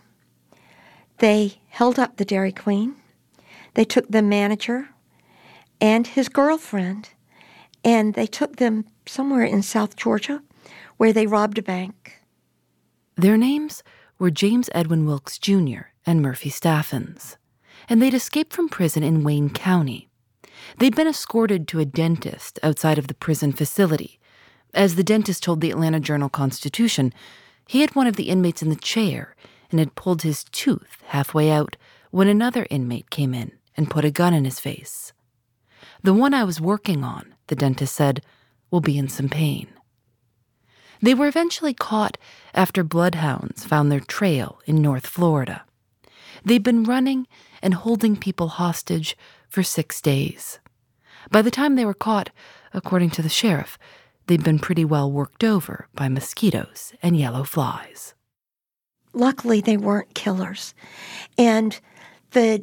They 1.18 1.60
held 1.68 1.98
up 1.98 2.16
the 2.16 2.24
Dairy 2.24 2.52
Queen. 2.52 2.96
They 3.74 3.84
took 3.84 4.08
the 4.08 4.22
manager 4.22 4.90
and 5.80 6.06
his 6.06 6.28
girlfriend, 6.28 7.10
and 7.84 8.14
they 8.14 8.26
took 8.26 8.56
them 8.56 8.86
somewhere 9.06 9.44
in 9.44 9.62
South 9.62 9.96
Georgia 9.96 10.42
where 10.96 11.12
they 11.12 11.26
robbed 11.26 11.58
a 11.58 11.62
bank. 11.62 12.22
Their 13.16 13.36
names 13.36 13.82
were 14.18 14.30
James 14.30 14.70
Edwin 14.74 15.06
Wilkes 15.06 15.38
Jr. 15.38 15.90
and 16.06 16.22
Murphy 16.22 16.50
Staffens, 16.50 17.36
and 17.88 18.00
they'd 18.00 18.14
escaped 18.14 18.52
from 18.52 18.68
prison 18.68 19.02
in 19.02 19.24
Wayne 19.24 19.50
County. 19.50 20.08
They'd 20.78 20.96
been 20.96 21.06
escorted 21.06 21.68
to 21.68 21.80
a 21.80 21.84
dentist 21.84 22.58
outside 22.62 22.98
of 22.98 23.08
the 23.08 23.14
prison 23.14 23.52
facility. 23.52 24.18
As 24.76 24.94
the 24.94 25.02
dentist 25.02 25.42
told 25.42 25.62
the 25.62 25.70
Atlanta 25.70 25.98
Journal 25.98 26.28
Constitution, 26.28 27.14
he 27.66 27.80
had 27.80 27.96
one 27.96 28.06
of 28.06 28.16
the 28.16 28.28
inmates 28.28 28.60
in 28.60 28.68
the 28.68 28.76
chair 28.76 29.34
and 29.70 29.80
had 29.80 29.94
pulled 29.94 30.20
his 30.20 30.44
tooth 30.44 30.98
halfway 31.06 31.50
out 31.50 31.76
when 32.10 32.28
another 32.28 32.66
inmate 32.68 33.08
came 33.08 33.32
in 33.32 33.52
and 33.74 33.90
put 33.90 34.04
a 34.04 34.10
gun 34.10 34.34
in 34.34 34.44
his 34.44 34.60
face. 34.60 35.14
The 36.02 36.12
one 36.12 36.34
I 36.34 36.44
was 36.44 36.60
working 36.60 37.02
on, 37.02 37.34
the 37.46 37.56
dentist 37.56 37.94
said, 37.94 38.20
will 38.70 38.82
be 38.82 38.98
in 38.98 39.08
some 39.08 39.30
pain. 39.30 39.66
They 41.00 41.14
were 41.14 41.26
eventually 41.26 41.72
caught 41.72 42.18
after 42.52 42.84
bloodhounds 42.84 43.64
found 43.64 43.90
their 43.90 44.00
trail 44.00 44.60
in 44.66 44.82
North 44.82 45.06
Florida. 45.06 45.64
They'd 46.44 46.62
been 46.62 46.84
running 46.84 47.26
and 47.62 47.72
holding 47.72 48.14
people 48.14 48.48
hostage 48.48 49.16
for 49.48 49.62
six 49.62 50.02
days. 50.02 50.58
By 51.30 51.40
the 51.40 51.50
time 51.50 51.76
they 51.76 51.86
were 51.86 51.94
caught, 51.94 52.28
according 52.74 53.10
to 53.10 53.22
the 53.22 53.30
sheriff, 53.30 53.78
they'd 54.26 54.44
been 54.44 54.58
pretty 54.58 54.84
well 54.84 55.10
worked 55.10 55.44
over 55.44 55.88
by 55.94 56.08
mosquitoes 56.08 56.92
and 57.02 57.16
yellow 57.16 57.44
flies. 57.44 58.14
Luckily, 59.12 59.60
they 59.60 59.76
weren't 59.76 60.14
killers. 60.14 60.74
And 61.38 61.78
the 62.32 62.62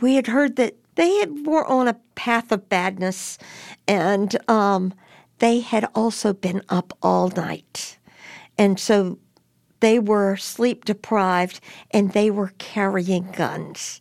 we 0.00 0.14
had 0.14 0.26
heard 0.26 0.56
that 0.56 0.74
they 0.94 1.18
had, 1.18 1.46
were 1.46 1.66
on 1.66 1.88
a 1.88 1.98
path 2.14 2.52
of 2.52 2.68
badness 2.68 3.38
and 3.86 4.36
um, 4.48 4.94
they 5.38 5.60
had 5.60 5.88
also 5.94 6.32
been 6.32 6.62
up 6.68 6.96
all 7.02 7.28
night. 7.30 7.98
And 8.56 8.78
so 8.78 9.18
they 9.80 9.98
were 9.98 10.36
sleep 10.36 10.84
deprived 10.84 11.60
and 11.90 12.12
they 12.12 12.30
were 12.30 12.52
carrying 12.58 13.30
guns. 13.32 14.00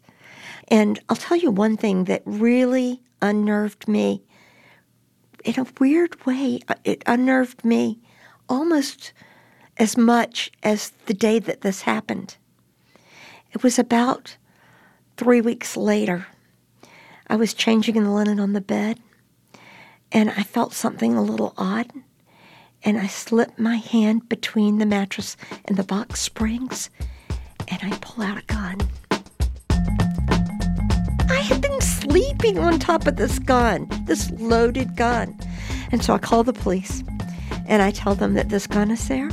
And 0.67 0.99
I'll 1.09 1.15
tell 1.15 1.37
you 1.37 1.51
one 1.51 1.77
thing 1.77 2.05
that 2.05 2.21
really 2.25 3.01
unnerved 3.21 3.87
me 3.87 4.23
in 5.43 5.59
a 5.59 5.67
weird 5.79 6.25
way, 6.25 6.59
uh, 6.67 6.75
it 6.83 7.03
unnerved 7.05 7.63
me 7.65 7.99
almost 8.49 9.13
as 9.77 9.97
much 9.97 10.51
as 10.61 10.91
the 11.05 11.13
day 11.13 11.39
that 11.39 11.61
this 11.61 11.81
happened. 11.81 12.37
It 13.51 13.63
was 13.63 13.77
about 13.77 14.37
three 15.17 15.41
weeks 15.41 15.75
later. 15.77 16.27
I 17.27 17.35
was 17.35 17.53
changing 17.53 18.01
the 18.01 18.09
linen 18.09 18.39
on 18.39 18.53
the 18.53 18.61
bed, 18.61 18.99
and 20.11 20.29
I 20.31 20.43
felt 20.43 20.73
something 20.73 21.15
a 21.15 21.21
little 21.21 21.53
odd. 21.57 21.91
And 22.85 22.97
I 22.97 23.07
slipped 23.07 23.57
my 23.57 23.77
hand 23.77 24.27
between 24.27 24.77
the 24.77 24.85
mattress 24.85 25.37
and 25.65 25.77
the 25.77 25.83
box 25.83 26.19
springs, 26.19 26.89
and 27.69 27.79
I 27.81 27.97
pull 28.01 28.23
out 28.23 28.37
a 28.37 28.41
gun. 28.41 28.81
I 31.29 31.39
had 31.47 31.61
been 31.61 31.72
sleeping 32.13 32.59
on 32.59 32.77
top 32.77 33.07
of 33.07 33.15
this 33.15 33.39
gun, 33.39 33.87
this 34.05 34.29
loaded 34.33 34.95
gun. 34.95 35.35
And 35.91 36.03
so 36.03 36.13
I 36.13 36.19
call 36.19 36.43
the 36.43 36.53
police 36.53 37.03
and 37.65 37.81
I 37.81 37.89
tell 37.89 38.13
them 38.13 38.35
that 38.35 38.49
this 38.49 38.67
gun 38.67 38.91
is 38.91 39.07
there. 39.07 39.31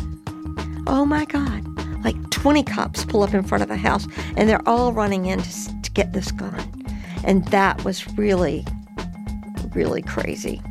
Oh 0.87 1.05
my 1.05 1.27
God. 1.27 1.63
Like 2.03 2.17
20 2.31 2.63
cops 2.63 3.05
pull 3.05 3.23
up 3.23 3.35
in 3.35 3.43
front 3.43 3.63
of 3.63 3.69
the 3.69 3.77
house 3.77 4.07
and 4.35 4.49
they're 4.49 4.67
all 4.67 4.95
running 4.95 5.27
in 5.27 5.43
to, 5.43 5.83
to 5.83 5.91
get 5.91 6.15
this 6.15 6.33
gun. 6.33 6.59
And 7.23 7.45
that 7.49 7.85
was 7.85 8.11
really, 8.17 8.65
really 9.75 10.01
crazy. 10.01 10.63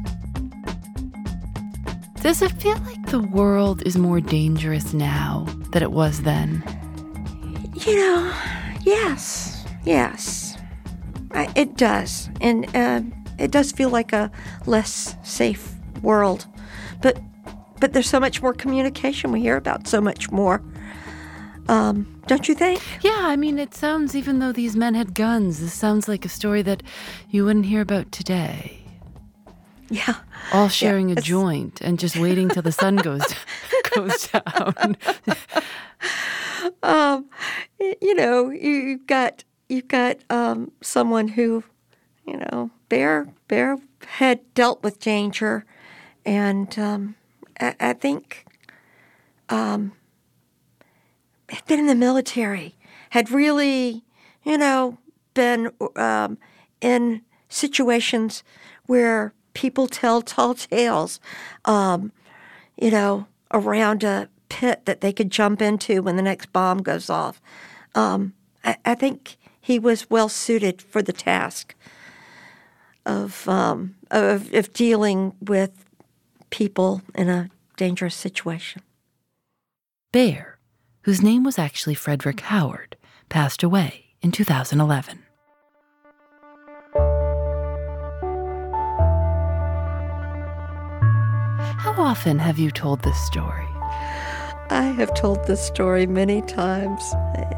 Does 2.24 2.41
it 2.41 2.54
feel 2.54 2.80
like 2.88 3.06
the 3.12 3.22
world 3.22 3.84
is 3.86 4.00
more 4.00 4.19
dangerous 4.19 4.95
now 4.95 5.45
than 5.74 5.84
it 5.84 5.91
was 5.91 6.24
then? 6.24 6.63
You 7.86 7.98
know, 7.98 8.34
yes, 8.82 9.63
yes, 9.86 10.38
it 11.34 11.78
does, 11.78 12.30
and 12.42 12.76
uh, 12.76 13.02
it 13.38 13.52
does 13.52 13.72
feel 13.72 13.89
like 13.89 14.13
a 14.13 14.32
less 14.65 15.15
safe 15.24 15.74
world. 16.02 16.46
But 17.02 17.20
but 17.80 17.94
there's 17.94 18.10
so 18.10 18.20
much 18.20 18.42
more 18.42 18.54
communication. 18.54 19.32
We 19.32 19.42
hear 19.42 19.56
about 19.56 19.88
so 19.88 20.02
much 20.02 20.32
more. 20.32 20.62
Um, 21.70 22.22
don't 22.28 22.50
you 22.50 22.56
think? 22.56 22.82
Yeah, 23.02 23.20
I 23.22 23.36
mean, 23.36 23.60
it 23.60 23.76
sounds, 23.76 24.15
even 24.15 24.39
though 24.39 24.52
these 24.52 24.76
men 24.76 24.96
had 24.96 25.13
guns, 25.13 25.60
this 25.60 25.74
sounds 25.74 26.08
like 26.08 26.26
a 26.26 26.30
story 26.30 26.63
that 26.63 26.84
you 27.30 27.46
wouldn't 27.46 27.68
hear 27.68 27.82
about 27.82 28.12
today. 28.12 28.80
Yeah. 29.89 30.15
All 30.52 30.68
sharing 30.68 31.10
yeah, 31.10 31.15
a 31.18 31.22
joint 31.22 31.80
and 31.82 32.00
just 32.00 32.18
waiting 32.18 32.50
till 32.50 32.62
the 32.63 32.72
sun 32.72 32.98
goes 32.98 33.24
goes 33.96 34.28
down. 34.28 34.98
um, 36.84 37.30
you 37.80 38.15
know, 38.15 38.50
you, 38.50 38.89
have 38.89 39.08
got 39.08 39.44
you've 39.69 39.88
got 39.88 40.17
um, 40.29 40.71
someone 40.82 41.29
who, 41.29 41.63
you 42.25 42.38
know, 42.38 42.71
Bear 42.89 43.29
Bear 43.47 43.77
had 44.05 44.53
dealt 44.53 44.84
with 44.84 44.99
danger, 44.99 45.65
and 46.25 46.77
um, 46.77 47.15
I, 47.60 47.75
I, 47.79 47.93
think 47.93 48.45
um, 49.47 49.93
had 51.47 51.65
been 51.65 51.79
in 51.79 51.88
the 51.88 51.95
military, 51.95 52.75
had 53.12 53.32
really, 53.32 54.03
you 54.43 54.58
know, 54.58 54.97
been 55.34 55.71
um, 55.95 56.38
in 56.82 57.21
situations 57.47 58.43
where 58.88 59.34
people 59.53 59.88
tell 59.88 60.21
tall 60.21 60.55
tales, 60.55 61.19
um, 61.65 62.12
you 62.75 62.89
know, 62.91 63.27
around 63.51 64.03
a 64.03 64.29
pit 64.49 64.86
that 64.86 65.01
they 65.01 65.13
could 65.13 65.29
jump 65.29 65.62
into 65.62 66.01
when 66.01 66.15
the 66.15 66.21
next 66.21 66.51
bomb 66.51 66.79
goes 66.79 67.10
off. 67.10 67.41
Um, 67.93 68.34
I, 68.63 68.77
I, 68.86 68.95
think 68.95 69.38
he 69.69 69.77
was 69.77 70.10
well 70.10 70.27
suited 70.27 70.82
for 70.82 71.03
the 71.03 71.13
task 71.13 71.75
of, 73.05 73.47
um, 73.47 73.93
of, 74.10 74.51
of 74.51 74.73
dealing 74.73 75.32
with 75.39 75.86
people 76.49 77.03
in 77.13 77.29
a 77.29 77.51
dangerous 77.77 78.15
situation. 78.15 78.82
Bear, 80.12 80.58
whose 81.03 81.21
name 81.21 81.43
was 81.43 81.60
actually 81.60 81.93
Frederick 81.93 82.39
Howard, 82.39 82.97
passed 83.29 83.62
away 83.62 84.05
in 84.23 84.32
2011. 84.32 85.19
How 91.77 91.93
often 91.95 92.39
have 92.39 92.58
you 92.58 92.71
told 92.71 93.03
this 93.03 93.23
story? 93.27 93.68
I 94.71 94.84
have 94.84 95.13
told 95.15 95.45
this 95.45 95.65
story 95.65 96.05
many 96.05 96.41
times 96.43 97.03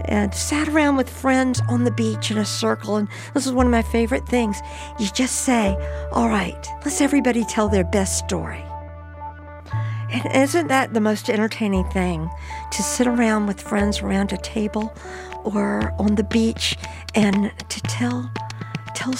and 0.05 0.33
sat 0.33 0.69
around 0.69 0.95
with 0.95 1.09
friends 1.09 1.61
on 1.67 1.83
the 1.83 1.91
beach 1.91 2.31
in 2.31 2.37
a 2.37 2.45
circle. 2.45 2.95
And 2.95 3.07
this 3.33 3.45
is 3.45 3.51
one 3.51 3.65
of 3.65 3.71
my 3.71 3.81
favorite 3.81 4.27
things. 4.27 4.61
You 4.97 5.07
just 5.07 5.41
say, 5.41 5.77
All 6.13 6.29
right, 6.29 6.67
let's 6.85 7.01
everybody 7.01 7.43
tell 7.43 7.67
their 7.67 7.83
best 7.83 8.17
story. 8.17 8.63
And 10.11 10.35
isn't 10.35 10.67
that 10.67 10.93
the 10.93 10.99
most 10.99 11.29
entertaining 11.29 11.85
thing? 11.89 12.29
To 12.71 12.83
sit 12.83 13.07
around 13.07 13.47
with 13.47 13.61
friends 13.61 14.01
around 14.01 14.33
a 14.33 14.37
table 14.37 14.93
or 15.43 15.93
on 15.99 16.15
the 16.15 16.23
beach 16.23 16.77
and 17.15 17.51
to 17.69 17.81
tell 17.81 18.31
tell 18.93 19.13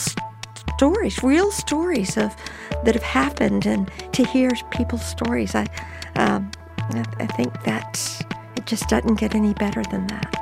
stories, 0.77 1.23
real 1.23 1.51
stories 1.51 2.17
of 2.17 2.36
that 2.84 2.95
have 2.95 3.04
happened, 3.04 3.65
and 3.65 3.91
to 4.13 4.25
hear 4.25 4.51
people's 4.71 5.06
stories. 5.06 5.56
I 5.56 5.67
um, 6.15 6.51
I 6.97 7.27
think 7.27 7.63
that 7.63 8.25
it 8.56 8.65
just 8.65 8.88
doesn't 8.89 9.15
get 9.15 9.36
any 9.36 9.54
better 9.54 9.84
than 9.84 10.08
that. 10.08 10.36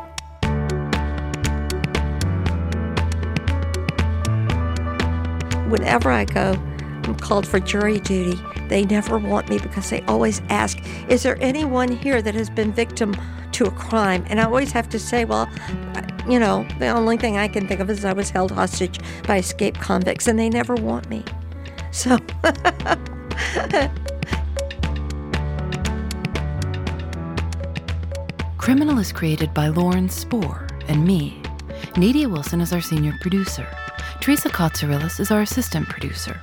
Whenever 5.69 6.11
I 6.11 6.25
go, 6.25 6.55
I'm 7.03 7.15
called 7.15 7.47
for 7.47 7.59
jury 7.59 7.99
duty. 7.99 8.39
They 8.67 8.85
never 8.85 9.17
want 9.17 9.49
me 9.49 9.59
because 9.59 9.89
they 9.89 10.01
always 10.01 10.41
ask, 10.49 10.79
Is 11.09 11.23
there 11.23 11.37
anyone 11.41 11.91
here 11.91 12.21
that 12.21 12.35
has 12.35 12.49
been 12.49 12.71
victim 12.71 13.15
to 13.53 13.65
a 13.65 13.71
crime? 13.71 14.25
And 14.29 14.39
I 14.39 14.45
always 14.45 14.71
have 14.71 14.89
to 14.89 14.99
say, 14.99 15.25
Well, 15.25 15.49
you 16.27 16.39
know, 16.39 16.67
the 16.79 16.89
only 16.89 17.17
thing 17.17 17.37
I 17.37 17.47
can 17.47 17.67
think 17.67 17.79
of 17.79 17.89
is 17.89 18.05
I 18.05 18.13
was 18.13 18.29
held 18.29 18.51
hostage 18.51 18.99
by 19.27 19.37
escaped 19.37 19.79
convicts, 19.79 20.27
and 20.27 20.37
they 20.37 20.49
never 20.49 20.75
want 20.75 21.09
me. 21.09 21.23
So. 21.91 22.17
Criminal 28.69 28.99
is 28.99 29.11
created 29.11 29.51
by 29.51 29.67
Lauren 29.69 30.07
Spohr 30.09 30.67
and 30.87 31.03
me. 31.03 31.41
Nadia 31.97 32.29
Wilson 32.29 32.61
is 32.61 32.71
our 32.71 32.81
senior 32.81 33.15
producer. 33.19 33.67
Teresa 34.21 34.47
Kotzerillis 34.47 35.19
is 35.19 35.31
our 35.31 35.41
assistant 35.41 35.89
producer. 35.89 36.39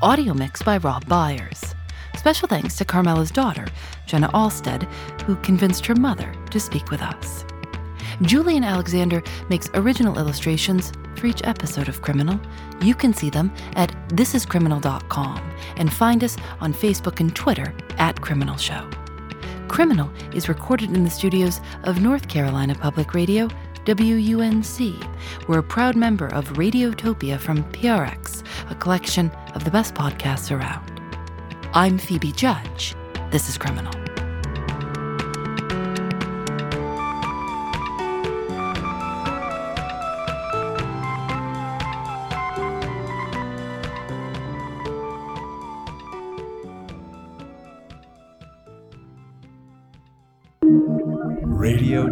Audio 0.00 0.32
mix 0.32 0.62
by 0.62 0.78
Rob 0.78 1.06
Byers. 1.06 1.74
Special 2.16 2.48
thanks 2.48 2.76
to 2.76 2.86
Carmela's 2.86 3.30
daughter, 3.30 3.66
Jenna 4.06 4.28
Alstad, 4.28 4.90
who 5.24 5.36
convinced 5.42 5.84
her 5.84 5.94
mother 5.94 6.32
to 6.50 6.58
speak 6.58 6.90
with 6.90 7.02
us. 7.02 7.44
Julienne 8.22 8.64
Alexander 8.64 9.22
makes 9.50 9.68
original 9.74 10.18
illustrations 10.18 10.94
for 11.16 11.26
each 11.26 11.42
episode 11.44 11.88
of 11.90 12.00
Criminal. 12.00 12.40
You 12.80 12.94
can 12.94 13.12
see 13.12 13.28
them 13.28 13.52
at 13.74 13.90
thisiscriminal.com 14.08 15.52
and 15.76 15.92
find 15.92 16.24
us 16.24 16.38
on 16.58 16.72
Facebook 16.72 17.20
and 17.20 17.36
Twitter 17.36 17.74
at 17.98 18.18
Criminal 18.22 18.56
Show. 18.56 18.88
Criminal 19.68 20.10
is 20.32 20.48
recorded 20.48 20.94
in 20.94 21.04
the 21.04 21.10
studios 21.10 21.60
of 21.84 22.00
North 22.00 22.28
Carolina 22.28 22.74
Public 22.74 23.14
Radio, 23.14 23.48
WUNC. 23.84 25.48
We're 25.48 25.58
a 25.58 25.62
proud 25.62 25.96
member 25.96 26.26
of 26.28 26.48
Radiotopia 26.54 27.38
from 27.38 27.64
PRX, 27.72 28.44
a 28.70 28.74
collection 28.74 29.30
of 29.54 29.64
the 29.64 29.70
best 29.70 29.94
podcasts 29.94 30.56
around. 30.56 31.00
I'm 31.74 31.98
Phoebe 31.98 32.32
Judge. 32.32 32.94
This 33.30 33.48
is 33.48 33.58
Criminal. 33.58 34.05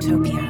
P. 0.00 0.43